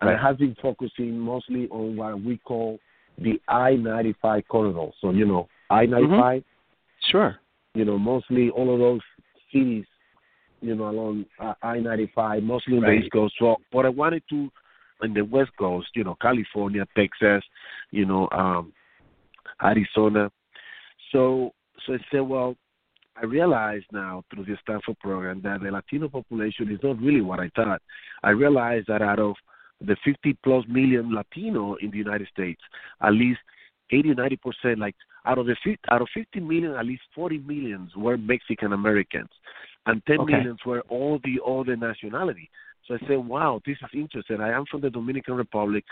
[0.00, 2.78] and I have been focusing mostly on what we call
[3.18, 4.90] the I-95 corridor.
[5.00, 6.44] So you know, I-95
[7.10, 7.38] Sure.
[7.74, 9.00] you know, mostly all of those
[9.52, 9.84] cities,
[10.60, 12.98] you know, along uh, I-95, mostly on Right.
[12.98, 13.34] the East Coast.
[13.38, 14.50] So, but I wanted to,
[15.02, 17.42] on the West Coast, you know, California, Texas,
[17.90, 18.72] you know, um,
[19.62, 20.30] Arizona.
[21.12, 21.52] So,
[21.86, 22.56] so I said, well,
[23.20, 27.40] I realized now through the Stanford program that the Latino population is not really what
[27.40, 27.82] I thought.
[28.22, 29.34] I realized that out of
[29.80, 32.60] the 50 plus million Latino in the United States,
[33.02, 33.40] at least
[33.90, 34.94] 80 90 percent, like
[35.24, 35.56] out of the
[35.90, 39.30] out of 50 million, at least 40 millions were Mexican Americans,
[39.88, 40.32] and 10 Okay.
[40.34, 42.50] millions were all the other nationality.
[42.86, 44.40] So I said, wow, this is interesting.
[44.40, 45.84] I am from the Dominican Republic.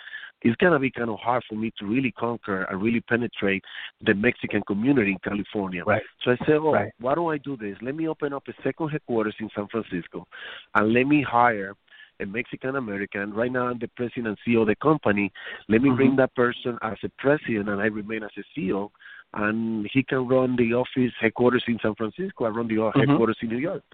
[0.42, 3.62] It's going to be kind of hard for me to really conquer and really penetrate
[4.00, 5.84] the Mexican community in California.
[5.84, 6.02] Right.
[6.22, 6.92] So I said, oh, Right.
[6.98, 7.76] why don't I do this?
[7.82, 10.26] Let me open up a second headquarters in San Francisco
[10.74, 11.74] and let me hire
[12.20, 13.34] a Mexican American.
[13.34, 15.30] Right now, I'm the president and CEO of the company.
[15.68, 16.16] Let me bring Mhm.
[16.16, 18.90] that person as a president and I remain as a CEO.
[19.36, 22.44] And he can run the office headquarters in San Francisco.
[22.46, 22.94] I run the Mhm.
[22.94, 23.84] headquarters in New York.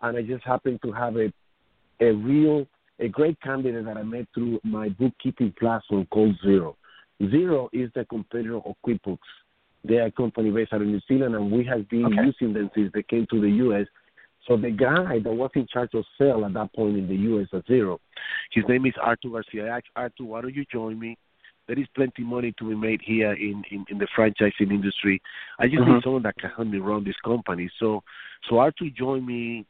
[0.00, 1.32] And I just happen to have a
[2.00, 2.66] a real
[3.00, 6.74] a great candidate that I met through my bookkeeping platform called Xero.
[7.20, 9.18] Xero is the competitor of QuickBooks.
[9.84, 12.24] They are a company based out of New Zealand, and we have been Okay.
[12.24, 13.86] using them since they came to the U.S.
[14.46, 17.48] So the guy that was in charge of sales at that point in the U.S.
[17.52, 17.98] at Xero,
[18.50, 19.66] his name is Artur Garcia.
[19.66, 21.16] I asked Artur, why don't you join me?
[21.68, 25.20] There is plenty money to be made here in, in, in the franchising industry.
[25.58, 27.70] I just need someone that can help me run this company.
[27.78, 28.02] So
[28.48, 29.66] so Artur joined me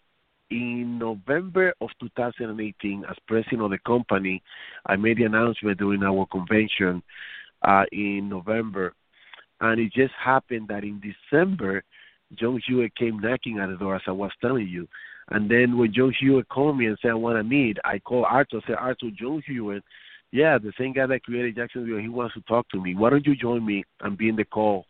[0.50, 4.42] in November of 2018 as president of the company.
[4.86, 7.02] I made the announcement during our convention
[7.62, 8.94] uh, in November,
[9.60, 11.82] And it just happened that in December,
[12.34, 14.86] John Hewitt came knocking at the door, as I was telling you.
[15.30, 18.26] And then when John Hewitt called me and said, I want to meet, I called
[18.28, 19.82] Arthur, said, Arthur, John Hewitt,
[20.32, 22.94] yeah, the same guy that created Jackson Hewitt, he wants to talk to me.
[22.94, 24.86] Why don't you join me and be in the call?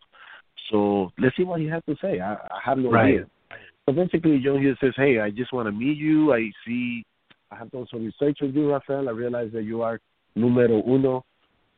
[0.71, 2.21] So let's see what he has to say.
[2.21, 3.15] I, I have no Right.
[3.15, 3.27] idea.
[3.87, 6.33] So basically, John Hewitt says, hey, I just want to meet you.
[6.35, 7.05] I see,
[7.51, 9.09] I have done some research on you, Rafael.
[9.09, 10.01] I realize that you are
[10.37, 11.25] numero uno,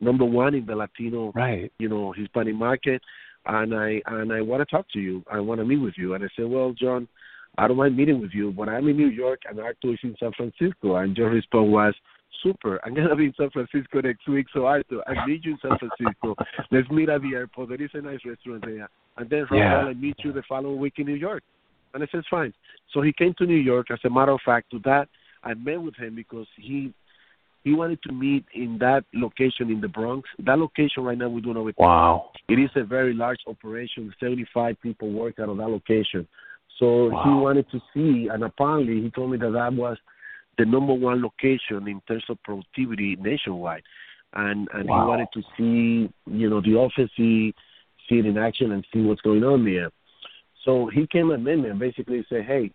[0.00, 1.70] number one in the Latino Right.
[1.78, 3.00] you know Hispanic market,
[3.46, 5.22] and I and I want to talk to you.
[5.30, 6.14] I want to meet with you.
[6.14, 7.06] And I said, well, John,
[7.58, 10.16] I don't mind meeting with you, but I'm in New York and Arthur is in
[10.18, 10.96] San Francisco.
[10.96, 11.94] And John's response was,
[12.42, 12.80] super.
[12.84, 15.78] I'm gonna be in San Francisco next week, so Arthur, I meet you in San
[15.78, 16.36] Francisco.
[16.70, 17.70] Let's meet at the airport.
[17.70, 18.88] There is a nice restaurant there.
[19.16, 19.86] And then from Yeah.
[19.86, 21.42] I meet you the following week in New York.
[21.92, 22.54] And I said, fine.
[22.92, 23.90] So he came to New York.
[23.90, 25.08] As a matter of fact, to that
[25.42, 26.92] I met with him because he
[27.62, 30.28] he wanted to meet in that location in the Bronx.
[30.38, 31.74] That location right now we don't know it.
[31.78, 32.30] Wow.
[32.48, 34.12] It is a very large operation.
[34.18, 36.26] Seventy five people work out of that location.
[36.78, 39.98] So he wanted to see, and apparently he told me that that was
[40.60, 43.82] the number one location in terms of productivity nationwide.
[44.34, 45.00] And and Wow.
[45.00, 47.54] he wanted to see, you know, the office, see,
[48.06, 49.90] see it in action, and see what's going on there.
[50.64, 52.70] So he came and met me and basically said, "Hey,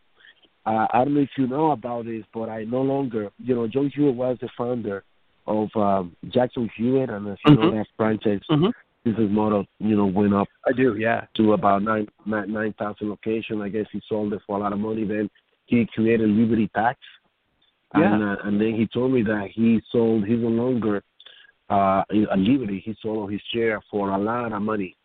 [0.65, 3.67] uh, I don't know if you know about this, but I no longer, you know,
[3.67, 5.03] John Hewitt was the founder
[5.47, 7.71] of um, Jackson Hewitt, and as you know, Mhm.
[7.77, 8.73] that franchise Mhm.
[9.05, 10.95] business model, you know, went up I do.
[10.97, 11.21] Yeah.
[11.35, 13.61] to about nine nine nine nine thousand locations.
[13.61, 15.03] I guess he sold it for a lot of money.
[15.03, 15.29] Then
[15.67, 16.99] he created Liberty Tax,
[17.95, 18.31] and Yeah.
[18.33, 20.25] uh, and then he told me that he sold.
[20.25, 21.03] He's no longer
[21.69, 22.79] uh, at Liberty.
[22.85, 24.95] He sold his share for a lot of money,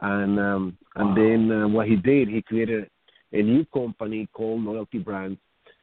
[0.00, 1.14] and um, and Wow.
[1.14, 2.88] then uh, what he did, he created
[3.32, 5.38] a new company called Loyalty Brands,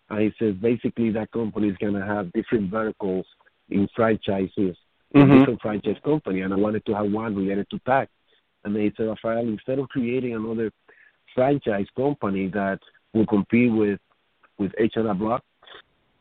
[0.09, 3.25] and he says basically that company is gonna have different verticals
[3.69, 4.75] in franchises
[5.15, 5.39] Mhm.
[5.39, 8.11] different franchise company, and I wanted to have one related to tax.
[8.63, 10.71] And they said, Rafael, instead of creating another
[11.33, 12.79] franchise company that
[13.13, 13.99] will compete with
[14.59, 15.43] with H&R Block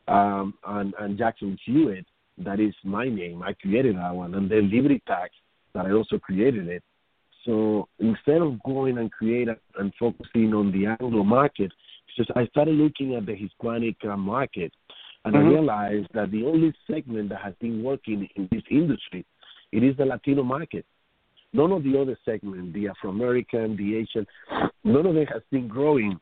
[0.07, 2.05] um, and, and Jackson Hewitt,
[2.39, 3.41] that is my name.
[3.43, 5.31] I created that one, and then Liberty Tax,
[5.73, 6.83] that I also created it.
[7.45, 9.47] So instead of going and create
[9.79, 11.71] and focusing on the Anglo market,
[12.15, 14.73] just I started looking at the Hispanic uh, market,
[15.23, 15.49] and I Mhm.
[15.51, 19.25] realized that the only segment that has been working in this industry,
[19.71, 20.85] it is the Latino market.
[21.53, 24.27] None of the other segments, the Afro American, the Asian,
[24.83, 26.19] none of it has been growing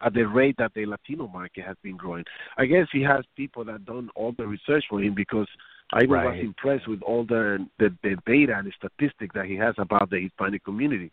[0.00, 2.24] at the rate that the Latino market has been growing.
[2.56, 5.48] I guess he has people that done all the research for him because
[5.92, 9.74] I was impressed with all the, the the data and the statistics that he has
[9.78, 11.10] about the Hispanic community.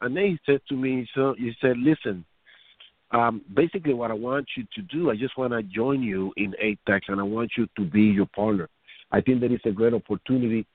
[0.00, 2.24] And then he said to me, so he said, listen,
[3.12, 6.54] um, basically what I want you to do, I just want to join you in
[6.62, 8.68] ATAX and I want you to be your partner.
[9.12, 10.66] I think there is a great opportunity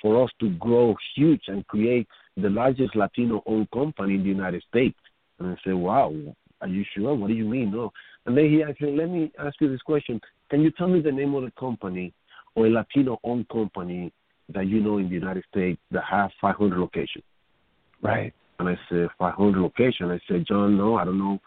[0.00, 4.98] for us to grow huge and create the largest Latino-owned company in the United States.
[5.38, 6.14] And I said, wow,
[6.62, 7.14] are you sure?
[7.14, 7.70] What do you mean?
[7.70, 7.92] No.
[8.26, 10.20] And then he asked me, let me ask you this question.
[10.50, 12.12] Can you tell me the name of the company
[12.54, 14.12] or a Latino-owned company
[14.54, 17.24] that you know in the United States that has 500 locations?
[18.00, 18.32] Right.
[18.58, 20.10] And I said, 500 locations.
[20.10, 21.40] I said, John, no, I don't know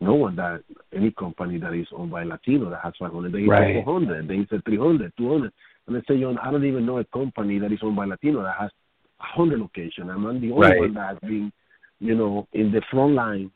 [0.00, 0.62] no one that,
[0.94, 3.32] any company that is owned by Latino that has 500.
[3.32, 3.74] They Right.
[3.74, 4.28] said 400.
[4.28, 5.52] They said 300, 200.
[5.86, 8.42] And I said, John, I don't even know a company that is owned by Latino
[8.42, 8.70] that has
[9.18, 10.08] 100 locations.
[10.08, 10.78] I'm the only Right.
[10.78, 11.52] one that has been,
[12.00, 13.50] you know, in the front line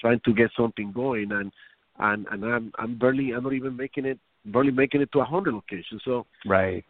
[0.00, 1.30] trying to get something going.
[1.32, 1.52] And,
[1.98, 5.22] and, and I'm, I'm barely, I'm not even making it, barely making it to a
[5.22, 6.02] 100 locations.
[6.04, 6.84] So, Right.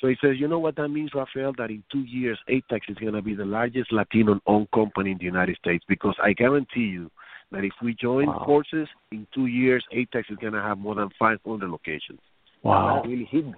[0.00, 1.52] so he says, you know what that means, Rafael?
[1.58, 5.24] That in two years, ATAX is going to be the largest Latino-owned company in the
[5.24, 7.10] United States because I guarantee you
[7.52, 8.44] that if we join Wow.
[8.46, 12.20] forces, in two years, ATAX is going to have more than 500 locations.
[12.62, 13.00] Wow.
[13.02, 13.54] That really hit me.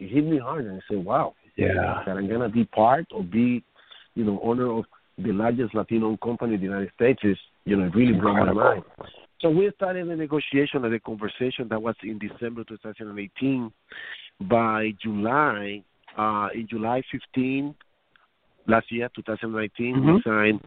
[0.00, 2.02] It hit me hard, and I said, wow, Yeah.
[2.06, 3.62] that I'm going to be part or be,
[4.14, 4.84] you know, owner of
[5.18, 8.52] the largest Latino-owned company in the United States is, you know, it really blew my
[8.52, 8.84] mind.
[9.40, 13.72] So we started the negotiation and the conversation that was in December 2018.
[14.40, 15.82] By July,
[16.16, 17.74] uh, in July 15
[18.66, 20.24] last year, 2019, we Mhm.
[20.24, 20.60] signed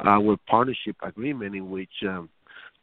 [0.00, 2.28] our partnership agreement in which um,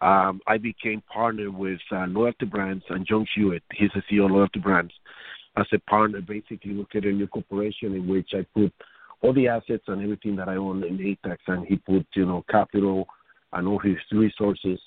[0.02, 3.64] um, I became partner with uh, Loyalty Brands and John Hewitt.
[3.74, 4.94] He's the CEO of Loyalty Brands.
[5.56, 8.74] As a partner, basically, we created a new corporation in which I put
[9.22, 12.44] all the assets and everything that I own in ATAX, and he put, you know,
[12.50, 13.08] capital
[13.54, 14.80] and all his resources.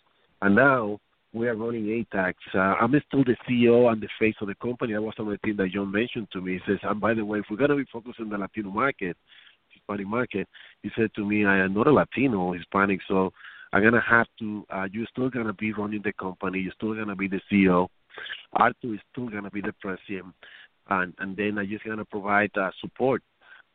[0.42, 0.98] And now
[1.32, 2.34] we are running ATAX.
[2.54, 4.94] Uh, I'm still the CEO and the face of the company.
[4.94, 6.54] That was of the things that John mentioned to me.
[6.54, 8.70] He says, and by the way, if we're going to be focused on the Latino
[8.70, 9.16] market,
[9.70, 10.48] Hispanic market,
[10.82, 13.32] he said to me, I am not a Latino Hispanic, so
[13.72, 16.60] I'm going to have to, uh, you're still going to be running the company.
[16.60, 17.88] You're still going to be the CEO.
[18.54, 20.34] Arthur is still going to be the president.
[20.88, 23.22] And, and then I'm just going to provide uh, support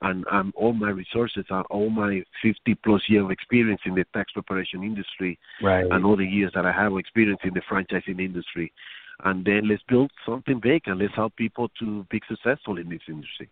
[0.01, 4.05] and um, all my resources and all my 50 plus year of experience in the
[4.13, 5.85] tax preparation industry right.
[5.91, 8.73] and all the years that I have experience in the franchising industry.
[9.23, 13.01] And then let's build something big and let's help people to be successful in this
[13.07, 13.49] industry.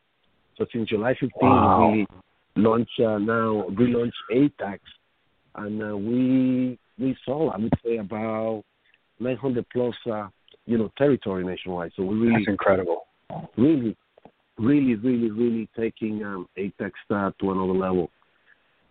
[0.58, 1.92] So since July 15, wow.
[1.92, 2.08] we
[2.56, 4.80] launch uh, now relaunch ATAX,
[5.56, 8.64] and uh, we we saw I would say about
[9.20, 10.28] 900 plus uh,
[10.66, 11.92] you know territory nationwide.
[11.96, 13.06] So we really That's incredible.
[13.56, 13.96] Really
[14.60, 18.10] really, really, really taking um, ATAX uh, to another level.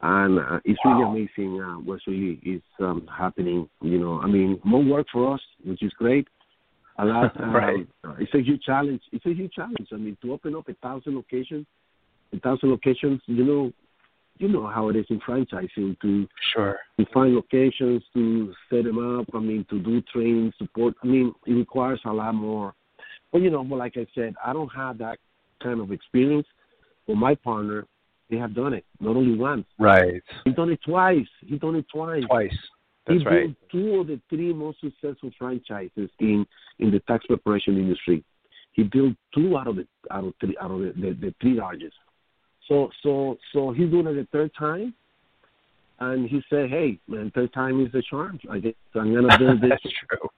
[0.01, 3.69] And uh, it's really amazing uh, what's really is um, happening.
[3.81, 6.27] You know, I mean, more work for us, which is great.
[6.99, 7.33] A lot.
[7.41, 7.87] Um, right.
[8.19, 9.01] It's a huge challenge.
[9.13, 9.89] It's a huge challenge.
[9.93, 11.67] I mean, to open up a thousand locations,
[12.33, 13.21] a thousand locations.
[13.27, 13.73] You know,
[14.39, 19.19] you know how it is in franchising to sure to find locations, to set them
[19.19, 19.27] up.
[19.35, 20.95] I mean, to do training, support.
[21.03, 22.75] I mean, it requires a lot more.
[23.33, 25.19] But you know, but like I said, I don't have that
[25.63, 26.47] kind of experience.
[27.07, 27.87] For my partner,
[28.31, 29.65] they have done it not only once.
[29.79, 30.23] Right.
[30.45, 31.27] He's done it twice.
[31.41, 32.25] He's done it twice.
[32.25, 32.57] Twice.
[33.07, 33.45] That's he right.
[33.47, 36.47] built two of the three most successful franchises in
[36.79, 38.23] in the tax preparation industry.
[38.73, 41.55] He built two out of the out of three out of the, the, the three
[41.55, 41.97] largest.
[42.69, 44.95] So so so he's doing it the third time,
[46.01, 48.39] and he said, "Hey, man, third time is the charm.
[48.51, 50.29] I guess I'm gonna build this." That's true.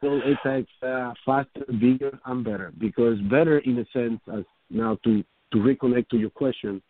[0.00, 2.72] Build ATAX uh, faster, bigger, and better.
[2.78, 6.82] Because better in a sense, as now to to reconnect to your question,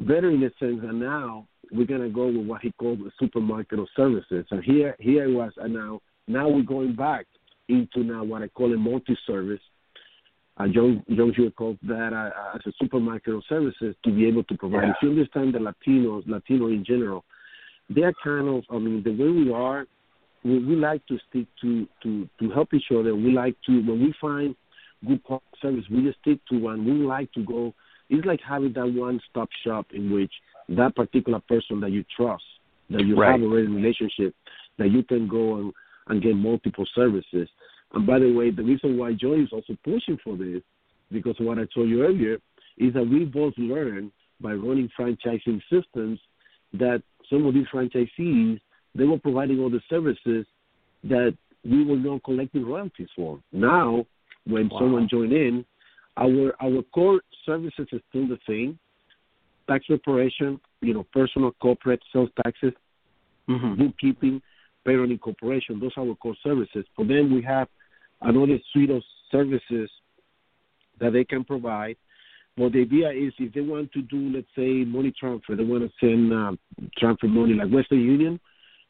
[0.00, 3.78] better in a sense that now we're gonna go with what he called a supermarket
[3.78, 4.46] of services.
[4.50, 7.26] And here here was and now now we're going back
[7.68, 9.60] into now what I call a multi-service.
[10.56, 14.44] Uh, John John Hewitt calls that uh, as a supermarket of services to be able
[14.44, 14.84] to provide.
[14.84, 14.90] Yeah.
[14.90, 17.24] If you understand the Latinos, Latino in general,
[17.90, 19.86] they are kind of I mean the way we are,
[20.44, 23.14] we, we like to stick to to to help each other.
[23.14, 24.54] We like to when we find
[25.06, 25.20] good
[25.60, 26.84] service, we just stick to one.
[26.84, 27.74] We like to go.
[28.10, 30.32] It's like having that one-stop shop in which
[30.68, 32.44] that particular person that you trust,
[32.90, 33.32] that you Right.
[33.32, 34.34] have already a relationship,
[34.78, 35.72] that you can go and,
[36.08, 37.48] and get multiple services.
[37.92, 40.62] And by the way, the reason why Joy is also pushing for this,
[41.10, 42.38] because of what I told you earlier,
[42.76, 46.18] is that we both learned by running franchising systems
[46.74, 48.60] that some of these franchisees
[48.94, 50.46] they were providing all the services
[51.04, 53.40] that we were not collecting royalties for.
[53.52, 54.06] Now,
[54.46, 54.78] when Wow.
[54.78, 55.64] someone joined in,
[56.16, 58.78] our our core services is still the same:
[59.68, 62.72] tax preparation, you know, personal, corporate, sales taxes,
[63.48, 63.74] Mm-hmm.
[63.82, 64.40] bookkeeping,
[64.86, 65.78] payroll incorporation.
[65.78, 66.86] Those are our core services.
[66.96, 67.68] But then we have
[68.22, 69.90] another suite of services
[70.98, 71.96] that they can provide.
[72.56, 75.82] But the idea is if they want to do, let's say, money transfer, they want
[75.82, 76.58] to send um,
[76.96, 78.40] transfer money like Western Union,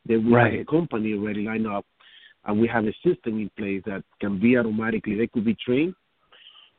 [0.07, 1.85] then we have a company already lined up,
[2.45, 5.17] and we have a system in place that can be automatically.
[5.17, 5.95] They could be trained,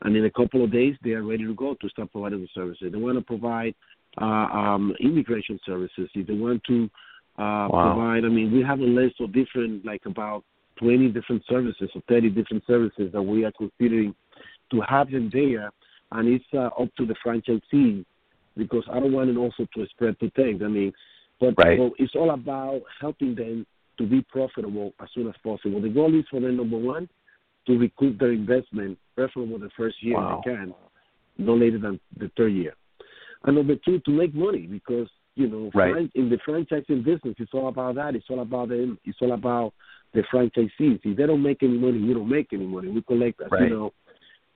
[0.03, 2.47] and in a couple of days they are ready to go to start providing the
[2.53, 2.91] services.
[2.91, 3.73] They want to provide
[4.21, 6.09] uh, um, immigration services.
[6.13, 6.89] If they want to
[7.37, 7.93] uh, Wow.
[7.93, 10.43] provide, I mean, we have a list of different, like about
[10.77, 14.15] 20 different services or 30 different services that we are considering
[14.71, 15.69] to have them there,
[16.11, 18.05] and it's uh, up to the franchisee
[18.57, 20.61] because I don't want it also to spread too things.
[20.63, 20.93] I mean,
[21.39, 21.77] but, Right.
[21.77, 23.65] but it's all about helping them
[23.97, 25.79] to be profitable as soon as possible.
[25.81, 27.07] The goal is for them, number one,
[27.67, 30.39] to recoup their investment, preferably the first year Wow.
[30.39, 30.73] if they can,
[31.37, 32.73] no later than the third year.
[33.43, 36.09] And number two, to make money because you know, Right.
[36.15, 38.15] in the franchising business, it's all about that.
[38.15, 38.97] It's all about them.
[39.03, 39.73] It's all about
[40.13, 41.01] the franchisees.
[41.03, 42.87] If they don't make any money, we don't make any money.
[42.87, 43.63] We collect, as Right.
[43.63, 43.93] you know,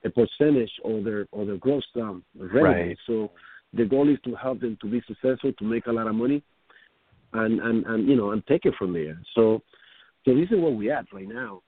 [0.04, 2.62] a percentage of their of their gross um, revenue.
[2.62, 2.98] Right.
[3.06, 3.30] So
[3.74, 6.42] the goal is to help them to be successful, to make a lot of money,
[7.32, 9.20] and and and you know, and take it from there.
[9.34, 9.62] So,
[10.24, 11.62] so this is where we at right now.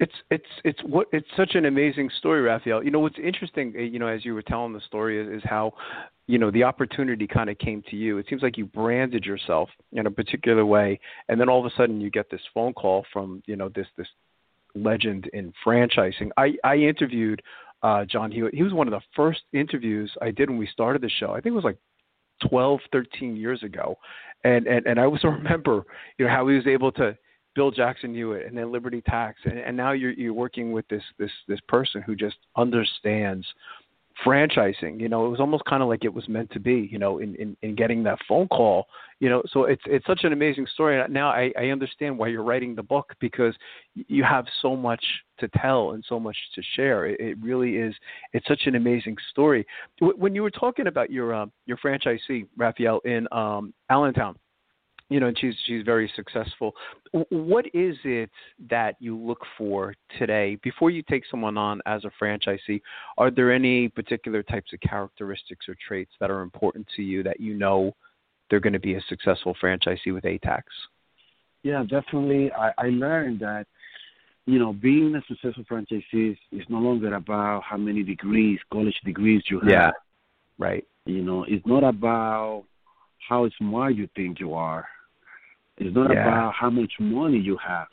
[0.00, 2.82] It's it's it's what it's such an amazing story, Rafael.
[2.82, 5.48] You know what's interesting, eh, you know, as you were telling the story, is, is
[5.48, 5.74] how,
[6.26, 8.18] you know, the opportunity kind of came to you.
[8.18, 10.98] It seems like you branded yourself in a particular way,
[11.28, 13.86] and then all of a sudden you get this phone call from, you know, this
[13.96, 14.08] this
[14.74, 16.30] legend in franchising.
[16.36, 17.42] I I interviewed
[17.82, 18.54] uh, John Hewitt.
[18.54, 21.30] He was one of the first interviews I did when we started the show.
[21.30, 21.78] I think it was like
[22.48, 23.96] 12, 13 years ago,
[24.44, 25.84] and and and I also remember,
[26.18, 27.16] you know, how he was able to
[27.54, 31.02] Bill Jackson Hewitt and then Liberty Tax, and, and now you're you're working with this
[31.18, 33.46] this this person who just understands
[34.24, 35.00] franchising.
[35.00, 36.88] You know, it was almost kind of like it was meant to be.
[36.90, 38.86] You know, in, in in getting that phone call.
[39.20, 41.02] You know, so it's it's such an amazing story.
[41.08, 43.54] Now I I understand why you're writing the book because
[43.94, 45.04] you have so much
[45.40, 47.06] to tell and so much to share.
[47.06, 47.94] It, it really is.
[48.32, 49.66] It's such an amazing story.
[50.00, 54.36] When you were talking about your um, your franchisee Rafael in um, Allentown
[55.10, 56.74] you know, she's she's very successful.
[57.30, 58.30] What is it
[58.68, 62.80] that you look for today before you take someone on as a franchisee?
[63.16, 67.40] Are there any particular types of characteristics or traits that are important to you that
[67.40, 67.94] you know
[68.50, 70.62] they're going to be a successful franchisee with ATAX?
[71.62, 72.52] Yeah, definitely.
[72.52, 73.66] I, I learned that
[74.44, 79.42] you know being a successful franchisee is no longer about how many degrees, college degrees
[79.48, 79.70] you have.
[79.70, 79.90] Yeah,
[80.58, 80.84] right.
[81.06, 82.64] You know, it's not about
[83.26, 84.86] how smart you think you are
[85.78, 86.22] it's not Yeah.
[86.22, 87.88] about how much money you have.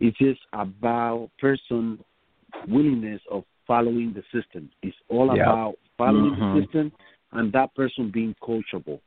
[0.00, 2.02] It's just about person
[2.68, 4.70] willingness of following the system.
[4.82, 5.44] It's all Yeah.
[5.44, 6.54] about following Mhm.
[6.54, 6.92] the system
[7.32, 9.00] and that person being coachable.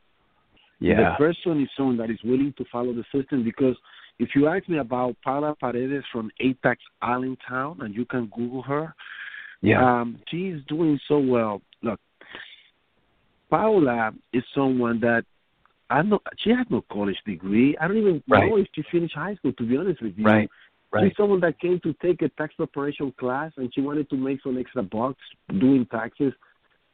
[0.80, 1.12] Yeah.
[1.12, 3.78] The person is someone that is willing to follow the system because
[4.20, 8.94] if you ask me about Paula Paredes from ATAX Allentown, and you can Google her,
[9.62, 10.02] yeah.
[10.02, 11.62] um, she is doing so well.
[11.84, 12.00] Look,
[13.50, 15.26] Paula is someone that
[15.90, 17.78] I know she has no college degree.
[17.78, 18.50] I don't even Right.
[18.50, 19.54] know if she finished high school.
[19.54, 20.50] To be honest with you, right.
[20.90, 21.10] Right.
[21.10, 24.42] She's someone that came to take a tax preparation class, and she wanted to make
[24.42, 25.22] some extra bucks
[25.60, 26.34] doing taxes,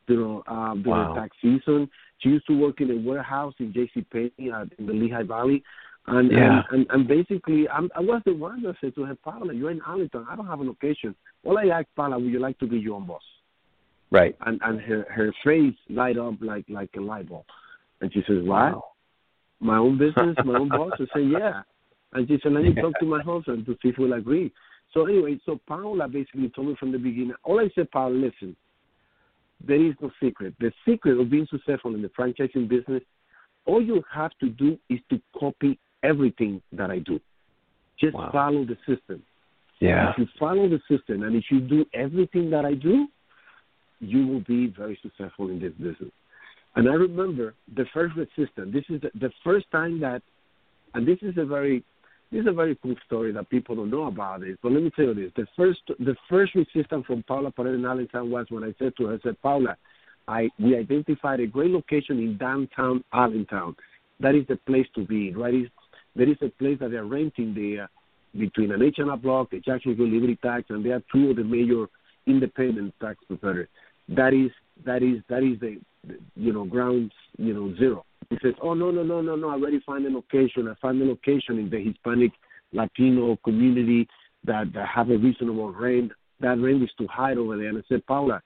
[0.08, 1.14] you know, um, during Wow.
[1.14, 1.88] tax season.
[2.18, 4.02] She used to work in a warehouse in J.C.
[4.12, 5.64] Penney uh, in the Lehigh Valley,
[6.08, 6.40] and Yeah.
[6.58, 9.70] and, and and basically, I'm, I was the one that said to her, Paula, you're
[9.72, 10.26] in Allentown.
[10.28, 11.14] I don't have an location.
[11.44, 13.22] All I asked Paula, would you like to be your own boss?
[14.10, 14.36] Right.
[14.46, 17.46] And and her her face light up like like a light bulb,
[18.02, 18.74] and she says, what?
[18.74, 18.84] Wow.
[19.60, 20.92] my own business, my own boss?
[20.96, 21.62] I said, yeah.
[22.14, 24.52] And she said, let me talk to my husband to see if we'll agree.
[24.94, 28.56] So anyway, so Paula basically told me from the beginning, all I said, Paula, listen,
[29.66, 30.54] there is no secret.
[30.60, 33.02] The secret of being successful in the franchising business,
[33.66, 37.20] all you have to do is to copy everything that I do.
[38.00, 38.30] Just Wow.
[38.32, 39.24] follow the system.
[39.80, 40.12] Yeah.
[40.12, 43.08] If you follow the system and if you do everything that I do,
[44.00, 46.12] you will be very successful in this business.
[46.76, 48.74] And I remember the first resistance.
[48.74, 50.22] This is the, the first time that,
[50.94, 51.84] and this is a very,
[52.32, 54.58] this is a very cool story that people don't know about it.
[54.64, 57.86] But let me tell you this: the first, the first resistance from Paula Paredes in
[57.86, 59.78] Allentown was when I said to her, I said, Paula,
[60.28, 63.76] I we identified a great location in downtown Allentown.
[64.20, 65.34] That is the place to be.
[65.34, 65.70] Right?
[66.16, 67.90] There is a place that they're renting there
[68.38, 71.44] between an H&R Block, the Jackson Hewitt Liberty Tax, and they are two of the
[71.44, 71.86] major
[72.26, 73.68] independent tax preparers.
[74.10, 74.52] That is
[74.86, 75.80] that is that is the
[76.36, 78.06] you know ground you know zero.
[78.30, 80.68] He says, oh no no no no no, I already find a location.
[80.68, 82.32] I find a location in the Hispanic
[82.72, 84.08] Latino community
[84.46, 86.12] that, that have a reasonable rent.
[86.40, 87.70] That rent is too high over there.
[87.70, 88.42] And I said, Paula,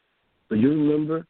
[0.50, 1.26] do you remember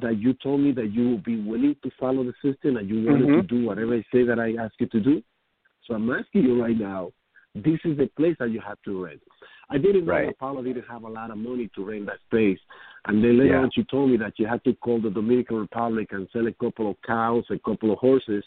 [0.00, 3.04] that you told me that you will be willing to follow the system and you
[3.06, 3.48] wanted to Mhm.
[3.48, 5.22] do whatever I say that I ask you to do?
[5.86, 7.12] So I'm asking you right now,
[7.54, 9.22] this is the place that you have to rent.
[9.72, 10.26] I didn't know Right.
[10.26, 12.58] that Paula didn't have a lot of money to rent that space.
[13.06, 13.62] And then later Yeah.
[13.62, 16.52] on, she told me that you had to call the Dominican Republic and sell a
[16.52, 18.44] couple of cows, a couple of horses,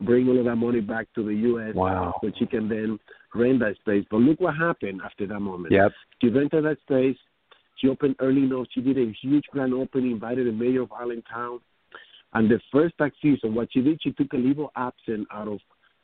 [0.00, 1.74] bring all of that money back to the U.S.
[1.74, 2.14] Wow.
[2.22, 2.98] so she can then
[3.34, 4.04] rent that space.
[4.10, 5.72] But look what happened after that moment.
[5.72, 5.92] Yep.
[6.22, 7.18] She rented that space.
[7.76, 8.66] She opened early enough.
[8.70, 11.60] She did a huge grand opening, invited the mayor of Allentown.
[12.32, 15.58] And the first tax season, what she did, she took a of absence out of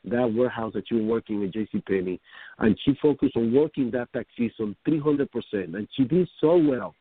[0.05, 1.79] that warehouse that was working with J.C.
[1.87, 2.19] Penney,
[2.59, 5.27] and she focused on working that tax season 300%.
[5.53, 6.95] And she did so well,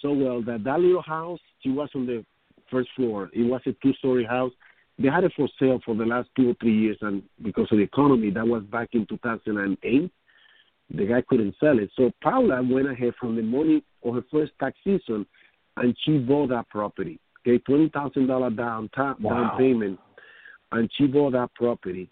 [0.00, 2.24] so well that that little house, she was on the
[2.70, 3.30] first floor.
[3.32, 4.52] It was a two-story house.
[4.98, 7.78] They had it for sale for the last two or three years, and because of
[7.78, 10.10] the economy, that was back in 2008
[10.94, 11.90] the guy couldn't sell it.
[11.96, 15.26] So Paula went ahead from the money of her first tax season,
[15.76, 17.20] and she bought that property.
[17.46, 19.48] Okay, twenty thousand dollar down ta- Wow.
[19.48, 19.98] down payment,
[20.72, 22.10] and she bought that property.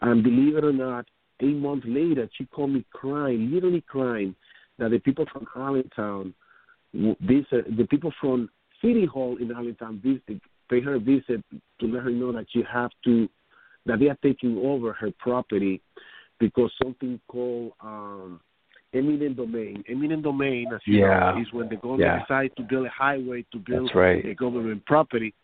[0.00, 1.06] And believe it or not,
[1.40, 4.34] eight months later, she called me crying, literally crying,
[4.78, 6.34] that the people from Allentown,
[6.94, 8.48] w- visit, the people from
[8.82, 10.40] City Hall in Allentown visit,
[10.70, 11.42] pay her a visit
[11.80, 13.28] to let her know that she have to,
[13.86, 15.80] that they are taking over her property
[16.38, 18.40] because something called um,
[18.94, 19.82] eminent domain.
[19.88, 21.32] Eminent domain, as you Yeah.
[21.32, 22.18] know, is when the government Yeah.
[22.20, 24.24] decides to build a highway to build That's right.
[24.24, 25.34] a government property,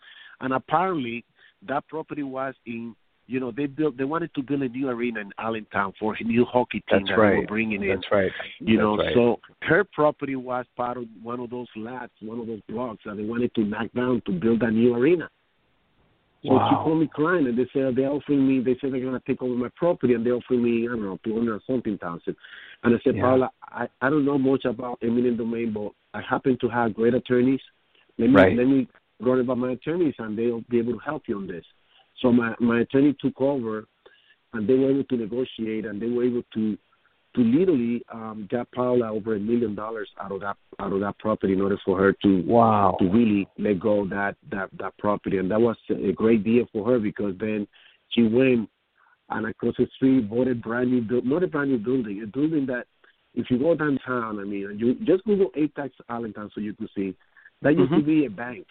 [0.40, 1.24] and apparently
[1.62, 2.94] that property was in.
[3.26, 3.96] You know, they built.
[3.96, 7.08] They wanted to build a new arena in Allentown for a new hockey team That's
[7.08, 7.48] that they were right.
[7.48, 7.88] bringing in.
[7.88, 8.30] That's right.
[8.60, 9.14] You know, right.
[9.14, 13.16] so her property was part of one of those lots, one of those blocks that
[13.16, 15.28] they wanted to knock down to build a new arena.
[16.44, 18.60] So she called me crying, and they said they're offering me.
[18.60, 21.18] They said they're gonna take over my property, and they're offering me, I don't know,
[21.24, 22.36] two hundred or something thousand.
[22.82, 23.22] And I said, Yeah.
[23.22, 27.14] Paula, I I don't know much about eminent domain, but I happen to have great
[27.14, 27.62] attorneys.
[28.18, 28.56] Let me Right.
[28.58, 28.86] let me
[29.20, 31.64] run about my attorneys, and they'll be able to help you on this.
[32.20, 33.86] So my my attorney took over,
[34.52, 36.78] and they were able to negotiate, and they were able to
[37.34, 41.18] to literally um, get Paula over a million dollars out of that out of that
[41.18, 42.96] property in order for her to Wow.
[43.00, 46.66] to really let go of that that that property, and that was a great deal
[46.72, 47.66] for her because then
[48.10, 48.68] she went
[49.30, 52.26] and across the street bought a brand new building, not a brand new building, a
[52.26, 52.86] building that
[53.34, 57.16] if you go downtown, I mean, you just Google ATAX Allentown so you can see
[57.62, 57.96] that used Mhm.
[57.96, 58.66] to be a bank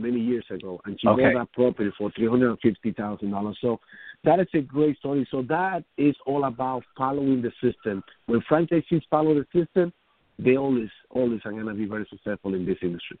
[0.00, 1.32] many years ago, and she Okay.
[1.32, 3.58] bought that property for three hundred and fifty thousand dollars.
[3.60, 3.80] So
[4.24, 5.26] that is a great story.
[5.30, 8.02] So that is all about following the system.
[8.26, 9.92] When franchisees follow the system,
[10.38, 13.18] they always always are going to be very successful in this industry.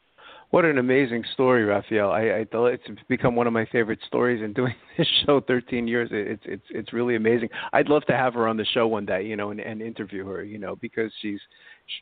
[0.50, 2.10] What an amazing story, Rafael.
[2.10, 4.42] I, I it's become one of my favorite stories.
[4.42, 7.48] And doing this show 13 years, it's it's it's really amazing.
[7.72, 10.26] I'd love to have her on the show one day, you know, and, and interview
[10.26, 11.40] her, you know, because she's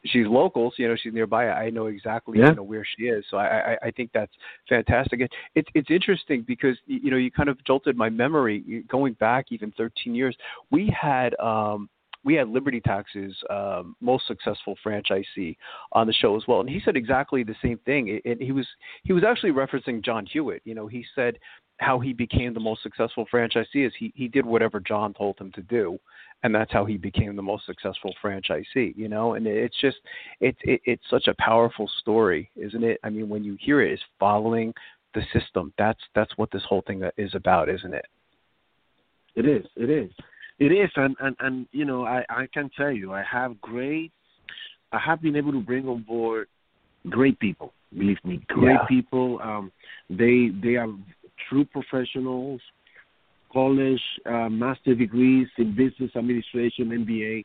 [0.06, 1.48] she's local, so, you know, she's nearby.
[1.48, 2.50] I know exactly, Yeah.
[2.50, 3.24] you know, where she is.
[3.30, 4.32] So I, I I think that's
[4.68, 5.20] fantastic.
[5.20, 9.46] It, it's it's interesting because you know you kind of jolted my memory going back
[9.50, 10.36] even 13 years.
[10.70, 11.88] We had um
[12.24, 15.56] we had Liberty Tax's um, most successful franchisee
[15.92, 18.20] on the show as well, and he said exactly the same thing.
[18.24, 18.66] And he was
[19.04, 20.62] he was actually referencing John Hewitt.
[20.64, 21.38] You know, he said
[21.78, 25.52] how he became the most successful franchisee is he he did whatever John told him
[25.52, 25.98] to do,
[26.42, 28.96] and that's how he became the most successful franchisee.
[28.96, 29.98] You know, and it's just
[30.40, 32.98] it's it, it's such a powerful story, isn't it?
[33.02, 34.72] I mean, when you hear it, is following
[35.14, 35.72] the system.
[35.78, 38.06] That's that's what this whole thing is about, isn't it?
[39.34, 39.66] It is.
[39.76, 40.10] It is.
[40.58, 44.12] It is, and and and you know, I I can tell you, I have great.
[44.92, 46.48] I have been able to bring on board
[47.08, 47.72] great people.
[47.96, 48.86] Believe me, great Yeah.
[48.86, 49.40] people.
[49.42, 49.72] Um,
[50.10, 50.88] they they are
[51.48, 52.60] true professionals,
[53.52, 57.44] college, uh, master degrees in business administration, MBA,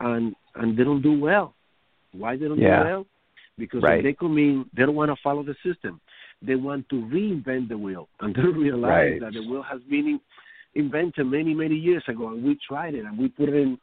[0.00, 1.54] and and they don't do well.
[2.12, 2.82] Why they don't Yeah.
[2.82, 3.06] do well?
[3.58, 4.02] Because Right.
[4.02, 6.00] they come in, they don't want to follow the system.
[6.42, 9.20] They want to reinvent the wheel, and they realize Right.
[9.20, 10.20] that the wheel has been in,
[10.74, 13.78] invented many many years ago, and we tried it and we put it in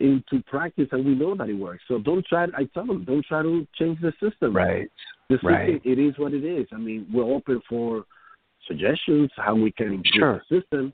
[0.00, 1.84] into practice, and we know that it works.
[1.86, 2.44] So don't try.
[2.56, 4.56] I tell them, don't try to change the system.
[4.56, 4.90] Right.
[5.28, 5.80] The system, Right.
[5.84, 6.66] it is what it is.
[6.72, 8.06] I mean, we're open for
[8.66, 10.42] suggestions how we can improve Sure.
[10.50, 10.92] the system,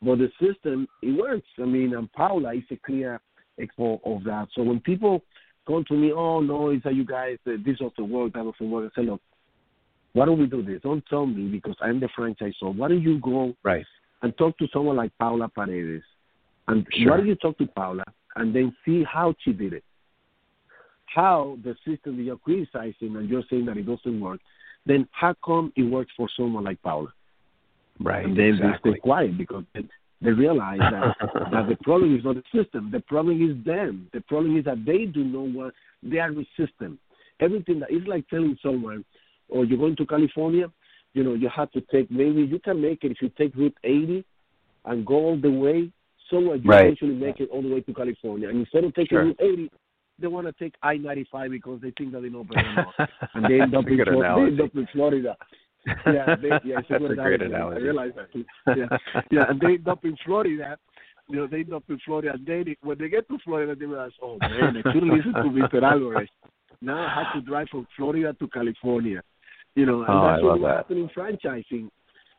[0.00, 1.46] but the system it works.
[1.58, 3.20] I mean, and Paula is a clear
[3.58, 4.48] example of that.
[4.54, 5.22] So when people
[5.66, 8.70] come to me, oh no, it's that you guys uh, this doesn't work, that doesn't
[8.70, 8.90] work.
[8.96, 9.20] I say, look,
[10.14, 10.82] why don't we do this?
[10.82, 12.54] Don't tell me because I'm the franchise.
[12.60, 13.86] So why don't you go Right.
[14.22, 16.04] and talk to someone like Paula Paredes,
[16.68, 17.10] and Sure.
[17.10, 18.04] why don't you talk to Paula
[18.36, 19.84] and then see how she did it,
[21.06, 24.40] how the system that you're criticizing and you're saying that it doesn't work,
[24.86, 27.12] then how come it works for someone like Paula?
[28.00, 28.24] Right.
[28.24, 28.92] and then exactly.
[28.92, 29.82] they stay quiet because they,
[30.22, 31.14] they realize that,
[31.52, 32.90] that the problem is not the system.
[32.90, 34.08] The problem is them.
[34.12, 36.98] The problem is that they do not want, they are resistant.
[37.40, 39.04] Everything that is like telling someone,
[39.48, 40.70] or you're going to California,
[41.14, 43.76] you know, you have to take, maybe you can make it if you take Route
[43.84, 44.24] 80
[44.86, 45.90] and go all the way,
[46.30, 46.86] somewhere you Right.
[46.86, 48.48] eventually make it all the way to California.
[48.48, 49.24] And instead of taking Sure.
[49.26, 49.70] Route 80,
[50.22, 52.86] they want to take I-95 because they think that they know better.
[53.34, 55.36] And they end up, in, good Flor- they end up in Florida
[55.86, 57.44] yeah, they, yeah, it's That's a great analogy.
[57.44, 57.76] analogy.
[57.76, 58.32] I realize that.
[58.32, 58.44] Too.
[58.68, 58.96] Yeah,
[59.30, 60.76] yeah, and they end up in Florida.
[61.28, 63.86] You know, they end up in Florida, and they when they get to Florida, they
[63.86, 65.82] realize, oh man, I should listen to Mr.
[65.82, 66.28] Alvarez.
[66.80, 69.22] Now I have to drive from Florida to California.
[69.74, 70.76] You know, and Oh, I that's love really what that.
[70.76, 71.88] happened in franchising.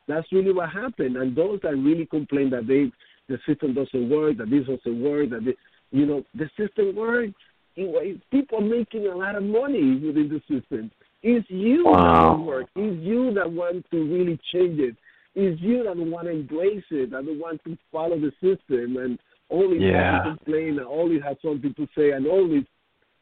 [0.06, 1.16] That's really what happened.
[1.16, 2.90] And those that really complain that they
[3.28, 5.54] the system doesn't work, that this doesn't work, that they,
[5.90, 7.32] you know, the system works.
[7.74, 10.90] People are making a lot of money within the system.
[11.22, 12.34] It's you that Wow.
[12.34, 12.66] don't work.
[12.76, 14.96] It's you that want to really change it.
[15.34, 19.18] It's you that want to embrace it, that want to follow the system and
[19.48, 20.12] always Yeah.
[20.12, 22.64] have to complain and always have something to say and always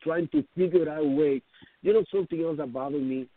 [0.03, 1.40] trying to figure out a way.
[1.82, 3.28] You know something else that bothered me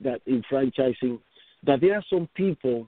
[0.00, 1.18] that in franchising,
[1.64, 2.86] that there are some people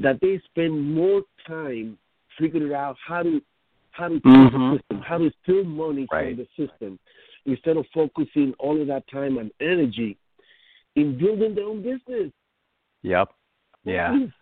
[0.00, 1.98] that they spend more time
[2.38, 3.40] figuring out how to
[3.96, 4.72] how to Mhm.
[4.72, 6.36] the system, how to steal money Right.
[6.36, 6.98] from the system,
[7.46, 10.16] instead of focusing all of that time and energy
[10.96, 12.32] in building their own business.
[13.02, 13.32] Yep.
[13.84, 14.10] Yeah.
[14.10, 14.32] Please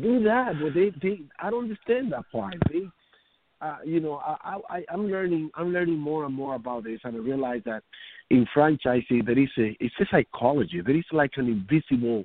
[0.00, 2.54] do that, but they, they I don't understand that part.
[2.70, 2.88] They,
[3.60, 7.16] uh, you know, I, I, I'm learning, I'm learning more and more about this, and
[7.16, 7.82] I realize that
[8.30, 10.80] in franchising there is a, it's a psychology.
[10.80, 12.24] There is like an invisible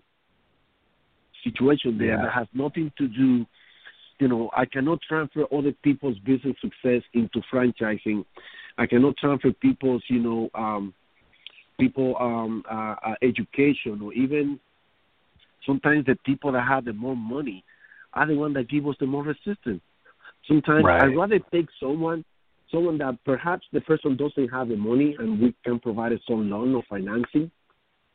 [1.43, 2.21] situation there Yeah.
[2.23, 3.45] that has nothing to do.
[4.19, 8.23] You know, I cannot transfer other people's business success into franchising.
[8.77, 10.93] I cannot transfer people's, you know, um,
[11.79, 14.59] people um, uh, uh, education or even
[15.65, 17.63] sometimes the people that have the more money
[18.13, 19.81] are the ones that give us the more resistance.
[20.47, 21.01] Sometimes Right.
[21.01, 22.23] I'd rather take someone,
[22.71, 26.75] someone that perhaps the person doesn't have the money and we can provide some loan
[26.75, 27.51] or financing,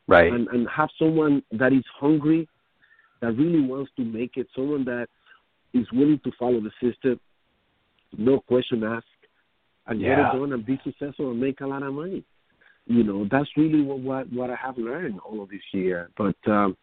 [0.07, 0.31] Right.
[0.31, 2.47] and, and have someone that is hungry,
[3.21, 5.07] that really wants to make it, someone that
[5.73, 7.19] is willing to follow the system,
[8.17, 9.05] no question asked,
[9.87, 12.23] and get it done and be successful and make a lot of money.
[12.85, 16.09] You know, that's really what what, what I have learned all of this year.
[16.17, 16.75] But um,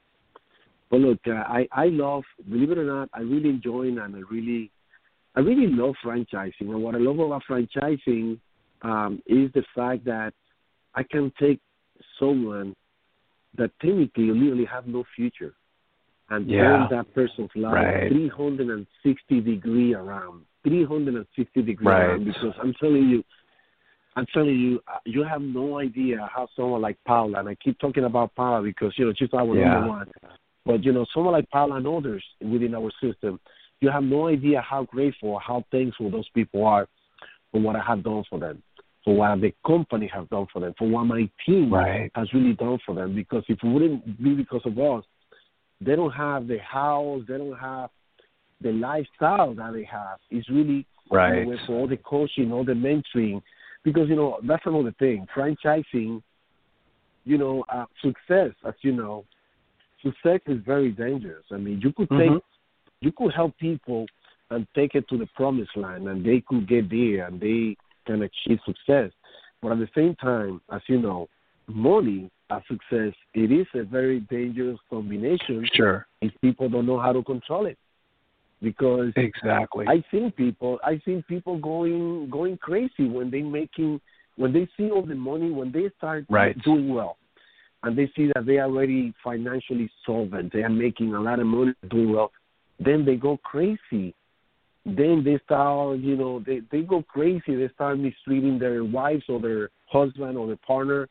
[0.91, 4.21] but look, uh, I I love, believe it or not, I really enjoy and I
[4.31, 4.71] really
[5.35, 8.39] I really love franchising, and what I love about franchising
[8.83, 10.33] um, is the fact that
[10.95, 11.61] I can take
[12.19, 12.75] someone
[13.57, 15.55] that technically literally have no future
[16.31, 16.61] and Yeah.
[16.61, 18.09] turn that person's life Right.
[18.09, 22.11] 360 degree around, 360 degree Right.
[22.11, 22.25] around.
[22.25, 23.25] Because I'm telling you,
[24.17, 27.79] I'm telling you, uh, you have no idea how someone like Paula, and I keep
[27.79, 29.75] talking about Paula because you know she's our Yeah.
[29.75, 30.09] number one.
[30.67, 33.39] But you know, someone like Paula and others within our system,
[33.81, 36.89] you have no idea how grateful, how thankful those people are
[37.53, 38.61] for what I have done for them,
[39.05, 42.11] for what the company has done for them, for what my team Right.
[42.15, 43.15] has really done for them.
[43.15, 45.05] Because if it wouldn't be because of us,
[45.81, 47.91] they don't have the house, they don't have
[48.61, 50.19] the lifestyle that they have.
[50.31, 51.47] It's really Right.
[51.47, 53.43] you know, for all the coaching, all the mentoring,
[53.83, 55.27] because you know that's another thing.
[55.35, 56.23] Franchising,
[57.25, 59.25] you know, uh, success, as you know,
[60.03, 61.45] success is very dangerous.
[61.51, 62.43] I mean, you could take, Mhm.
[63.01, 64.07] you could help people
[64.51, 67.77] and take it to the promised land, and they could get there and they
[68.07, 69.13] can achieve success.
[69.61, 71.29] But at the same time, as you know,
[71.67, 76.07] money as success, it is a very dangerous combination Sure.
[76.21, 77.79] if people don't know how to control it.
[78.61, 79.87] Because Exactly.
[79.87, 80.81] I seen people.
[80.83, 84.01] I seen people going going crazy when they making
[84.37, 86.61] when they see all the money when they start Right.
[86.63, 87.19] doing well,
[87.85, 90.53] and they see that they are already financially solvent.
[90.53, 92.33] They are making a lot of money, doing well.
[92.81, 94.15] Then they go crazy.
[94.85, 97.55] Then they start, you know, they they go crazy.
[97.55, 101.09] They start mistreating their wives or their husband or their partner.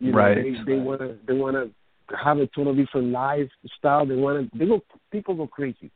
[0.00, 0.34] You know, Right.
[0.42, 1.66] they they wanna they wanna
[2.22, 4.06] have a total different lifestyle.
[4.06, 4.82] They wanna they go
[5.12, 5.90] people go crazy.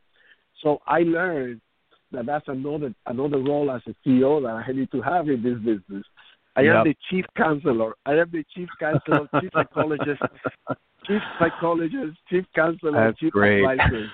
[0.62, 1.60] So I learned
[2.12, 5.58] that that's another another role as a CEO that I need to have in this
[5.58, 6.04] business.
[6.56, 6.76] I Yep.
[6.76, 7.94] am the chief counselor.
[8.06, 10.22] I am the chief counselor, chief psychologist,
[11.06, 13.64] chief psychologist, chief counselor, That's chief great.
[13.64, 14.08] advisor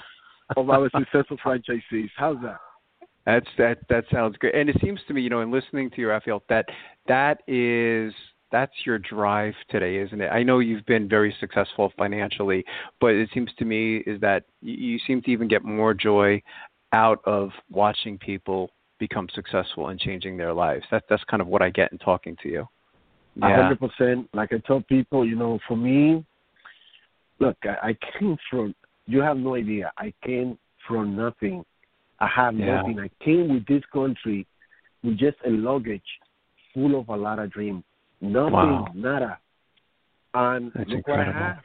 [0.56, 2.10] of our successful franchisees.
[2.16, 2.58] How's that?
[3.26, 4.54] That's that that sounds great.
[4.54, 6.66] And it seems to me, you know, in listening to you, Rafael, that
[7.06, 8.14] that is
[8.52, 10.28] that's your drive today, isn't it?
[10.28, 12.64] I know you've been very successful financially,
[13.00, 16.42] but it seems to me is that you, seem to even get more joy
[16.92, 20.84] out of watching people become successful and changing their lives.
[20.90, 22.68] That that's kind of what I get in talking to you.
[23.42, 23.62] A Yeah.
[23.62, 24.28] hundred percent.
[24.34, 26.24] Like I tell people, you know, for me,
[27.38, 28.74] look, I, I came from.
[29.06, 29.90] You have no idea.
[29.96, 31.64] I came from nothing.
[32.18, 32.76] I have Yeah.
[32.76, 32.98] nothing.
[32.98, 34.46] I came with this country
[35.02, 36.02] with just a luggage
[36.74, 37.82] full of a lot of dreams.
[38.20, 38.92] Nothing, Wow.
[38.94, 39.38] nada.
[40.34, 41.56] And That's look what I have.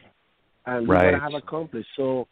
[0.66, 1.90] And look what I have accomplished.
[1.96, 2.28] So,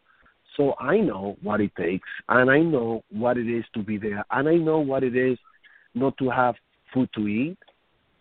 [0.56, 4.24] so I know what it takes, and I know what it is to be there,
[4.30, 5.38] and I know what it is
[5.94, 6.54] not to have
[6.92, 7.58] food to eat.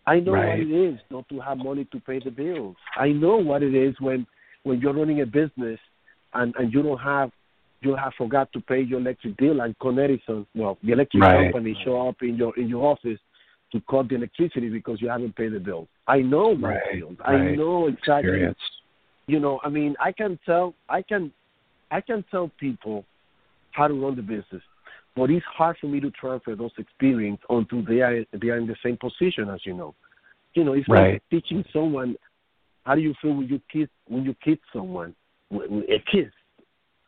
[0.05, 0.47] I know Right.
[0.47, 2.75] what it is not to have money to pay the bills.
[2.95, 4.27] I know what it is when
[4.63, 5.79] when you're running a business
[6.33, 7.31] and and you don't have
[7.81, 11.51] you have forgot to pay your electric bill and Con Edison, well, the electric Right.
[11.51, 13.19] company show up in your in your office
[13.73, 15.87] to cut the electricity because you haven't paid the bill.
[16.07, 17.17] I know my Right, field.
[17.25, 18.57] I know exactly Experience.
[19.27, 21.31] you know i mean i can tell i can
[21.91, 23.05] i can tell people
[23.71, 24.61] how to run the business
[25.15, 28.67] but it's hard for me to transfer those experience until they are they are in
[28.67, 29.95] the same position as you know
[30.55, 31.13] you know it's Right.
[31.13, 32.15] like teaching someone
[32.85, 35.15] how do you feel when you kiss when you kiss someone
[35.53, 36.31] a kiss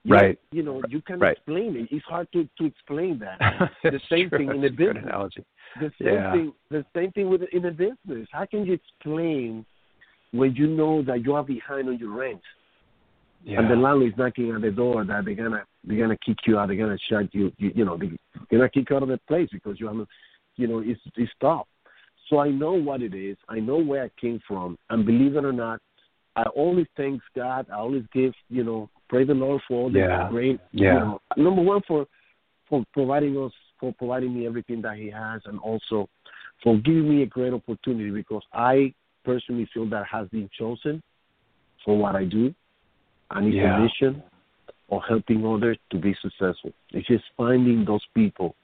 [0.06, 0.40] You Right.
[0.52, 1.36] you know you can Right.
[1.36, 3.40] explain it it's hard to to explain that
[3.84, 4.38] the same true.
[4.38, 5.44] thing in the business analogy.
[5.80, 6.32] the same Yeah.
[6.32, 6.54] thing.
[6.70, 8.28] The same thing with in a business.
[8.32, 9.66] How can you explain
[10.32, 12.42] when you know that you are behind on your rent
[13.44, 13.60] Yeah.
[13.60, 16.60] and the landlord is knocking at the door that they're gonna they're gonna kick you
[16.60, 18.10] out, they're gonna shut you, you, you know, they,
[18.50, 20.08] they're gonna kick you out of the place because you haven't,
[20.56, 21.68] you know, it's it's tough.
[22.30, 23.38] So I know what it is.
[23.50, 25.80] I know where I came from, and believe it or not,
[26.36, 27.68] I always thank God.
[27.72, 30.30] I always give, you know, praise the Lord for all the Yeah.
[30.30, 30.94] great, Yeah.
[30.94, 32.08] you know, number one for
[32.68, 36.10] for providing us for providing me everything that He has, and also
[36.64, 38.94] for giving me a great opportunity because I
[39.24, 41.04] personally feel that has been chosen
[41.84, 42.54] for what I do,
[43.32, 43.78] and it's Yeah.
[43.78, 44.24] a mission
[44.90, 46.72] of helping others to be successful.
[46.92, 48.56] It's just finding those people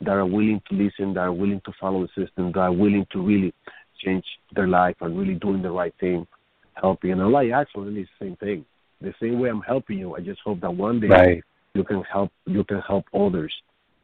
[0.00, 3.06] that are willing to listen, that are willing to follow the system, that are willing
[3.10, 3.52] to really
[3.98, 6.26] change their life and really doing the right thing,
[6.74, 7.12] helping.
[7.12, 8.64] And Allah actually is the same thing.
[9.04, 11.42] The same way I'm helping you, I just hope that one day Right.
[11.74, 13.52] you can help you can help others,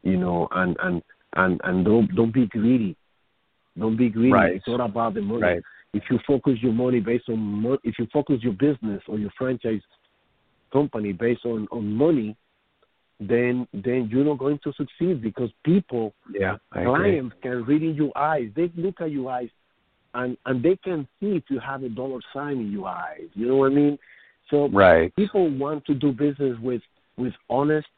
[0.02, 1.02] you know, and and
[1.36, 2.96] and and don't don't be greedy.
[3.78, 4.32] Don't be greedy.
[4.32, 4.54] Right.
[4.56, 5.42] It's not about the money.
[5.42, 5.62] Right.
[5.94, 9.30] If you focus your money based on mo- if you focus your business or your
[9.38, 9.80] franchise
[10.72, 12.36] company based on on money,
[13.18, 16.56] then then you're not going to succeed because people Yeah.
[16.72, 16.94] I agree.
[16.94, 18.50] clients can read in your eyes.
[18.54, 19.50] They look at your eyes,
[20.14, 23.28] and and they can see if you have a dollar sign in your eyes.
[23.34, 23.98] You know what I mean?
[24.50, 25.14] So Right.
[25.16, 26.82] people want to do business with
[27.16, 27.88] with honest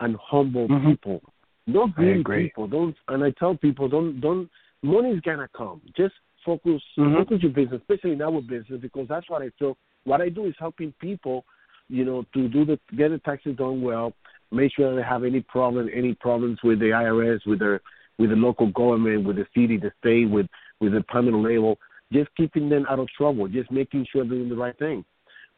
[0.00, 0.90] and humble Mhm.
[0.90, 1.22] people.
[1.70, 2.66] Don't greedy people.
[2.66, 2.96] Don't.
[3.08, 4.50] And I tell people, don't don't.
[4.82, 5.80] Money's gonna come.
[5.96, 7.16] Just focus mm-hmm.
[7.16, 9.76] focus your business, especially in our business, because that's what I feel.
[10.04, 11.44] What I do is helping people,
[11.88, 14.12] you know, to do the get the taxes done well,
[14.50, 17.80] make sure they have any problem, any problems with the IRS, with their
[18.18, 20.46] with the local government, with the city, the state, with
[20.80, 21.78] with the permanent label,
[22.12, 25.04] just keeping them out of trouble, just making sure they're doing the right thing.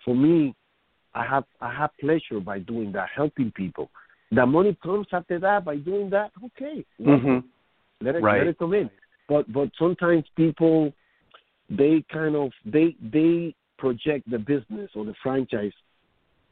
[0.05, 0.55] For me,
[1.14, 3.90] I have I have pleasure by doing that, helping people.
[4.30, 6.32] The money comes after that by doing that.
[6.44, 7.46] Okay, mm-hmm.
[8.05, 8.38] let it right.
[8.38, 8.90] let it come in.
[9.28, 10.92] But but sometimes people
[11.70, 15.72] they kind of they they project the business or the franchise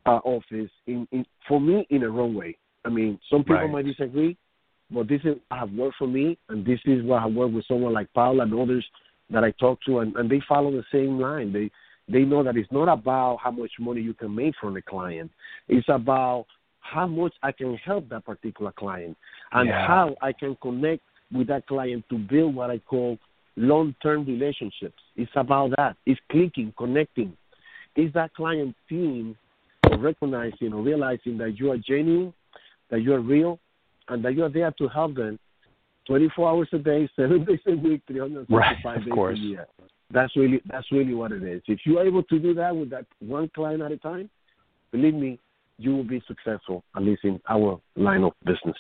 [0.07, 2.57] uh, office in, in for me in a wrong way.
[2.85, 3.71] I mean, some people right.
[3.71, 4.37] might disagree,
[4.91, 7.93] but this is have worked for me, and this is what I worked with someone
[7.93, 8.85] like Paul and others
[9.31, 11.53] that I talk to, and, and they follow the same line.
[11.53, 11.71] They
[12.13, 15.31] they know that it's not about how much money you can make from the client.
[15.69, 16.47] It's about
[16.81, 19.17] how much I can help that particular client
[19.53, 19.87] and yeah.
[19.87, 21.03] how I can connect
[21.33, 23.19] with that client to build what I call
[23.57, 24.99] long-term relationships.
[25.17, 25.97] It's about that.
[26.05, 27.37] It's clicking, connecting.
[27.97, 29.37] Is that client seeing
[29.91, 32.33] or recognizing or realizing that you are genuine,
[32.91, 33.59] that you are real,
[34.09, 35.39] and that you are there to help them
[36.07, 39.39] 24 hours a day, seven days a week, 365 right, days course.
[39.39, 39.67] a year.
[40.13, 41.63] That's really that's really what it is.
[41.67, 44.29] If you're able to do that with that one client at a time,
[44.91, 45.39] believe me,
[45.79, 48.77] you will be successful, at least in our line of business.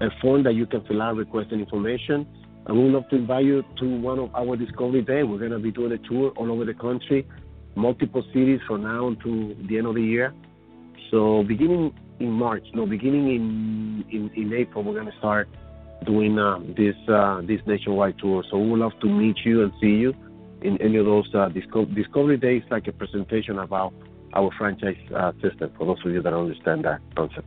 [0.00, 2.26] a form that you can fill out requesting information.
[2.68, 5.24] We would love to invite you to one of our Discovery Day.
[5.24, 7.26] We're going to be doing a tour all over the country,
[7.74, 10.32] multiple cities from now until the end of the year.
[11.10, 15.48] So beginning in March, no, beginning in in, in April, we're going to start
[16.06, 18.44] doing uh, this uh, this nationwide tour.
[18.48, 20.14] So we would love to meet you and see you
[20.62, 23.92] in any of those uh, Disco- Discovery Days, like a presentation about
[24.34, 25.72] our franchise uh, system.
[25.76, 27.46] For those of you that understand that concept.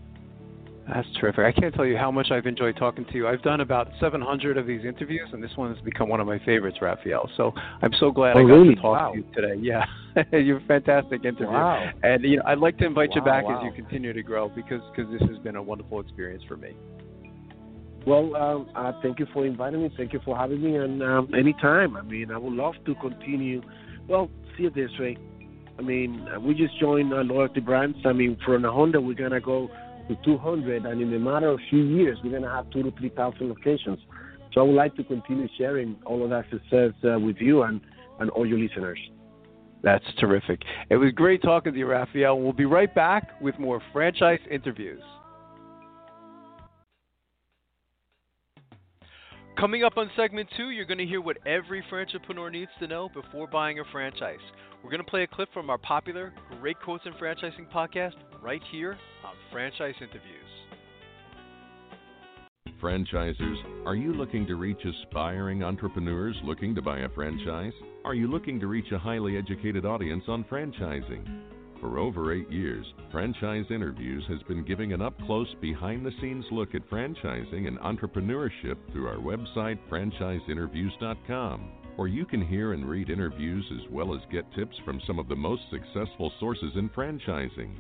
[0.88, 1.45] That's terrific.
[1.45, 3.27] I can't tell you how much I've enjoyed talking to you.
[3.27, 6.38] I've done about 700 of these interviews, and this one has become one of my
[6.45, 7.27] favorites, Rafael.
[7.38, 8.75] So I'm so glad oh, I got really?
[8.75, 9.11] to talk wow.
[9.11, 9.59] to you today.
[9.59, 9.86] Yeah,
[10.31, 11.47] you're a fantastic interview.
[11.47, 11.89] Wow.
[12.03, 14.47] And you know, I'd like to invite wow, you back as you continue to grow
[14.49, 16.75] because because this has been a wonderful experience for me.
[18.05, 19.91] Well, um, uh, thank you for inviting me.
[19.97, 20.75] Thank you for having me.
[20.75, 23.63] And um, anytime, I mean, I would love to continue.
[24.07, 25.17] Well, see it this way.
[25.78, 27.97] I mean, we just joined a loyalty brands.
[28.05, 29.69] I mean, from a Honda, we're gonna go
[30.07, 33.09] to 200, and in a matter of few years, we're gonna have two to three
[33.09, 33.99] thousand locations.
[34.53, 37.82] So I would like to continue sharing all of that success uh, with you and
[38.19, 38.99] and all your listeners.
[39.84, 40.61] That's terrific.
[40.89, 42.39] It was great talking to you, Rafael.
[42.39, 45.01] We'll be right back with more franchise interviews.
[49.58, 53.08] Coming up on segment two, you're going to hear what every entrepreneur needs to know
[53.08, 54.39] before buying a franchise.
[54.84, 58.62] We're going to play a clip from our popular Great Quotes in Franchising podcast right
[58.70, 60.45] here on Franchise Interviews.
[62.82, 67.74] Franchisers, are you looking to reach aspiring entrepreneurs looking to buy a franchise?
[68.03, 71.55] Are you looking to reach a highly educated audience on franchising?
[71.80, 76.45] For over eight years, Franchise Interviews has been giving an up close, behind the scenes
[76.51, 81.71] look at franchising and entrepreneurship through our website, franchiseinterviews.com.
[81.97, 85.28] Or you can hear and read interviews as well as get tips from some of
[85.28, 87.73] the most successful sources in franchising.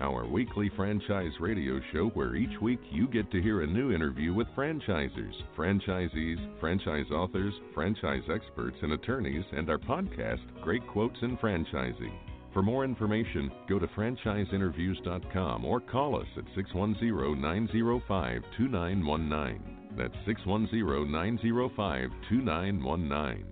[0.00, 4.32] Our weekly franchise radio show, where each week you get to hear a new interview
[4.32, 11.36] with franchisers, franchisees, franchise authors, franchise experts, and attorneys, and our podcast, Great Quotes in
[11.38, 12.12] Franchising.
[12.58, 19.62] For more information, go to franchiseinterviews.com or call us at 610 905 2919.
[19.96, 23.44] That's 610 905 2919.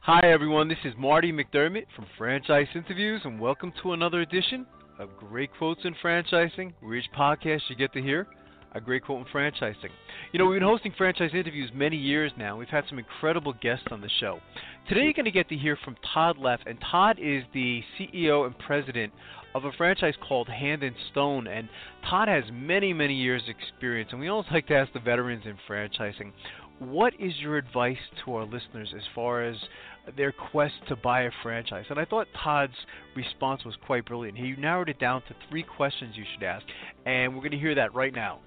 [0.00, 0.68] Hi, everyone.
[0.68, 4.64] This is Marty McDermott from Franchise Interviews, and welcome to another edition
[4.98, 8.26] of Great Quotes in Franchising, each podcast you get to hear
[8.72, 9.90] a great quote in franchising.
[10.32, 12.56] You know, we've been hosting franchise interviews many years now.
[12.56, 14.40] We've had some incredible guests on the show.
[14.88, 18.46] Today, you're going to get to hear from Todd Leff, and Todd is the CEO
[18.46, 19.12] and president
[19.54, 21.46] of a franchise called Hand and Stone.
[21.46, 21.68] And
[22.08, 25.56] Todd has many, many years' experience, and we always like to ask the veterans in
[25.68, 26.32] franchising
[26.78, 29.56] what is your advice to our listeners as far as
[30.16, 31.84] their quest to buy a franchise?
[31.90, 32.72] And I thought Todd's
[33.16, 34.38] response was quite brilliant.
[34.38, 36.64] He narrowed it down to three questions you should ask,
[37.04, 38.40] and we're going to hear that right now.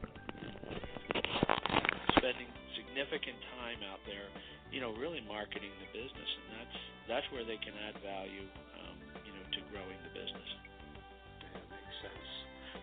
[2.17, 4.31] Spending significant time out there,
[4.71, 6.77] you know, really marketing the business, and that's
[7.09, 8.47] that's where they can add value,
[8.79, 8.95] um,
[9.27, 10.70] you know, to growing the business.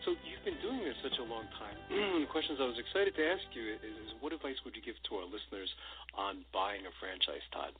[0.09, 1.77] So you've been doing this such a long time.
[2.25, 4.97] the questions I was excited to ask you is, is, what advice would you give
[5.13, 5.69] to our listeners
[6.17, 7.77] on buying a franchise, Todd?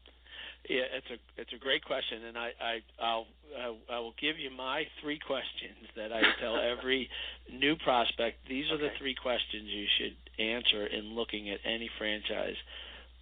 [0.69, 3.27] Yeah, it's a it's a great question, and I I I'll
[3.57, 7.09] uh, I will give you my three questions that I tell every
[7.49, 8.45] new prospect.
[8.45, 12.61] These are the three questions you should answer in looking at any franchise.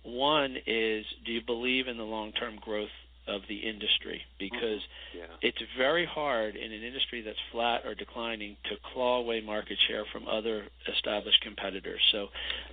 [0.03, 2.95] One is, do you believe in the long term growth
[3.27, 4.21] of the industry?
[4.39, 5.19] Because mm-hmm.
[5.19, 5.49] yeah.
[5.49, 10.05] it's very hard in an industry that's flat or declining to claw away market share
[10.13, 12.01] from other established competitors.
[12.13, 12.29] So,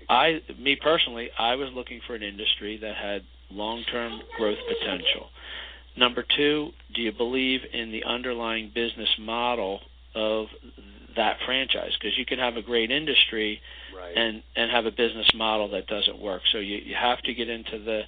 [0.09, 5.29] I, me personally, I was looking for an industry that had long term growth potential.
[5.95, 9.79] Number two, do you believe in the underlying business model
[10.15, 10.47] of
[11.15, 11.91] that franchise?
[11.99, 13.61] Because you can have a great industry
[13.95, 14.15] right.
[14.15, 16.41] and and have a business model that doesn't work.
[16.51, 18.01] So you you have to get into the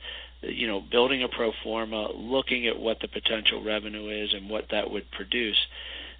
[0.47, 4.65] you know building a pro forma, looking at what the potential revenue is and what
[4.71, 5.57] that would produce.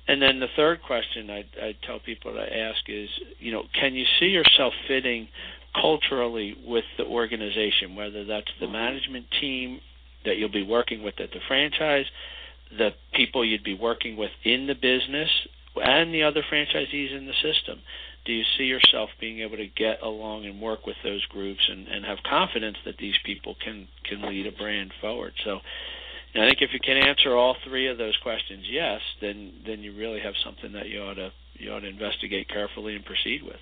[0.08, 3.10] And then the third question I I tell people to ask is,
[3.40, 5.28] you know, can you see yourself fitting
[5.80, 8.74] culturally with the organization, whether that's the mm-hmm.
[8.74, 9.80] management team
[10.26, 12.06] that you'll be working with at the franchise,
[12.78, 15.30] the people you'd be working with in the business,
[15.76, 17.80] and the other franchisees in the system.
[18.26, 21.88] Do you see yourself being able to get along and work with those groups and,
[21.88, 25.34] and have confidence that these people can, can lead a brand forward?
[25.44, 25.60] So
[26.36, 29.96] I think if you can answer all three of those questions yes, then then you
[29.96, 33.62] really have something that you ought to you ought to investigate carefully and proceed with.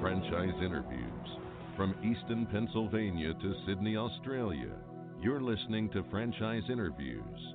[0.00, 1.28] Franchise interviews
[1.76, 4.72] from Easton, Pennsylvania to Sydney, Australia.
[5.20, 7.54] You're listening to Franchise Interviews.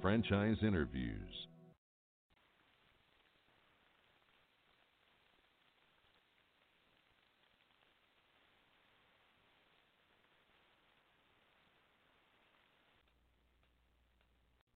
[0.00, 1.29] Franchise Interviews.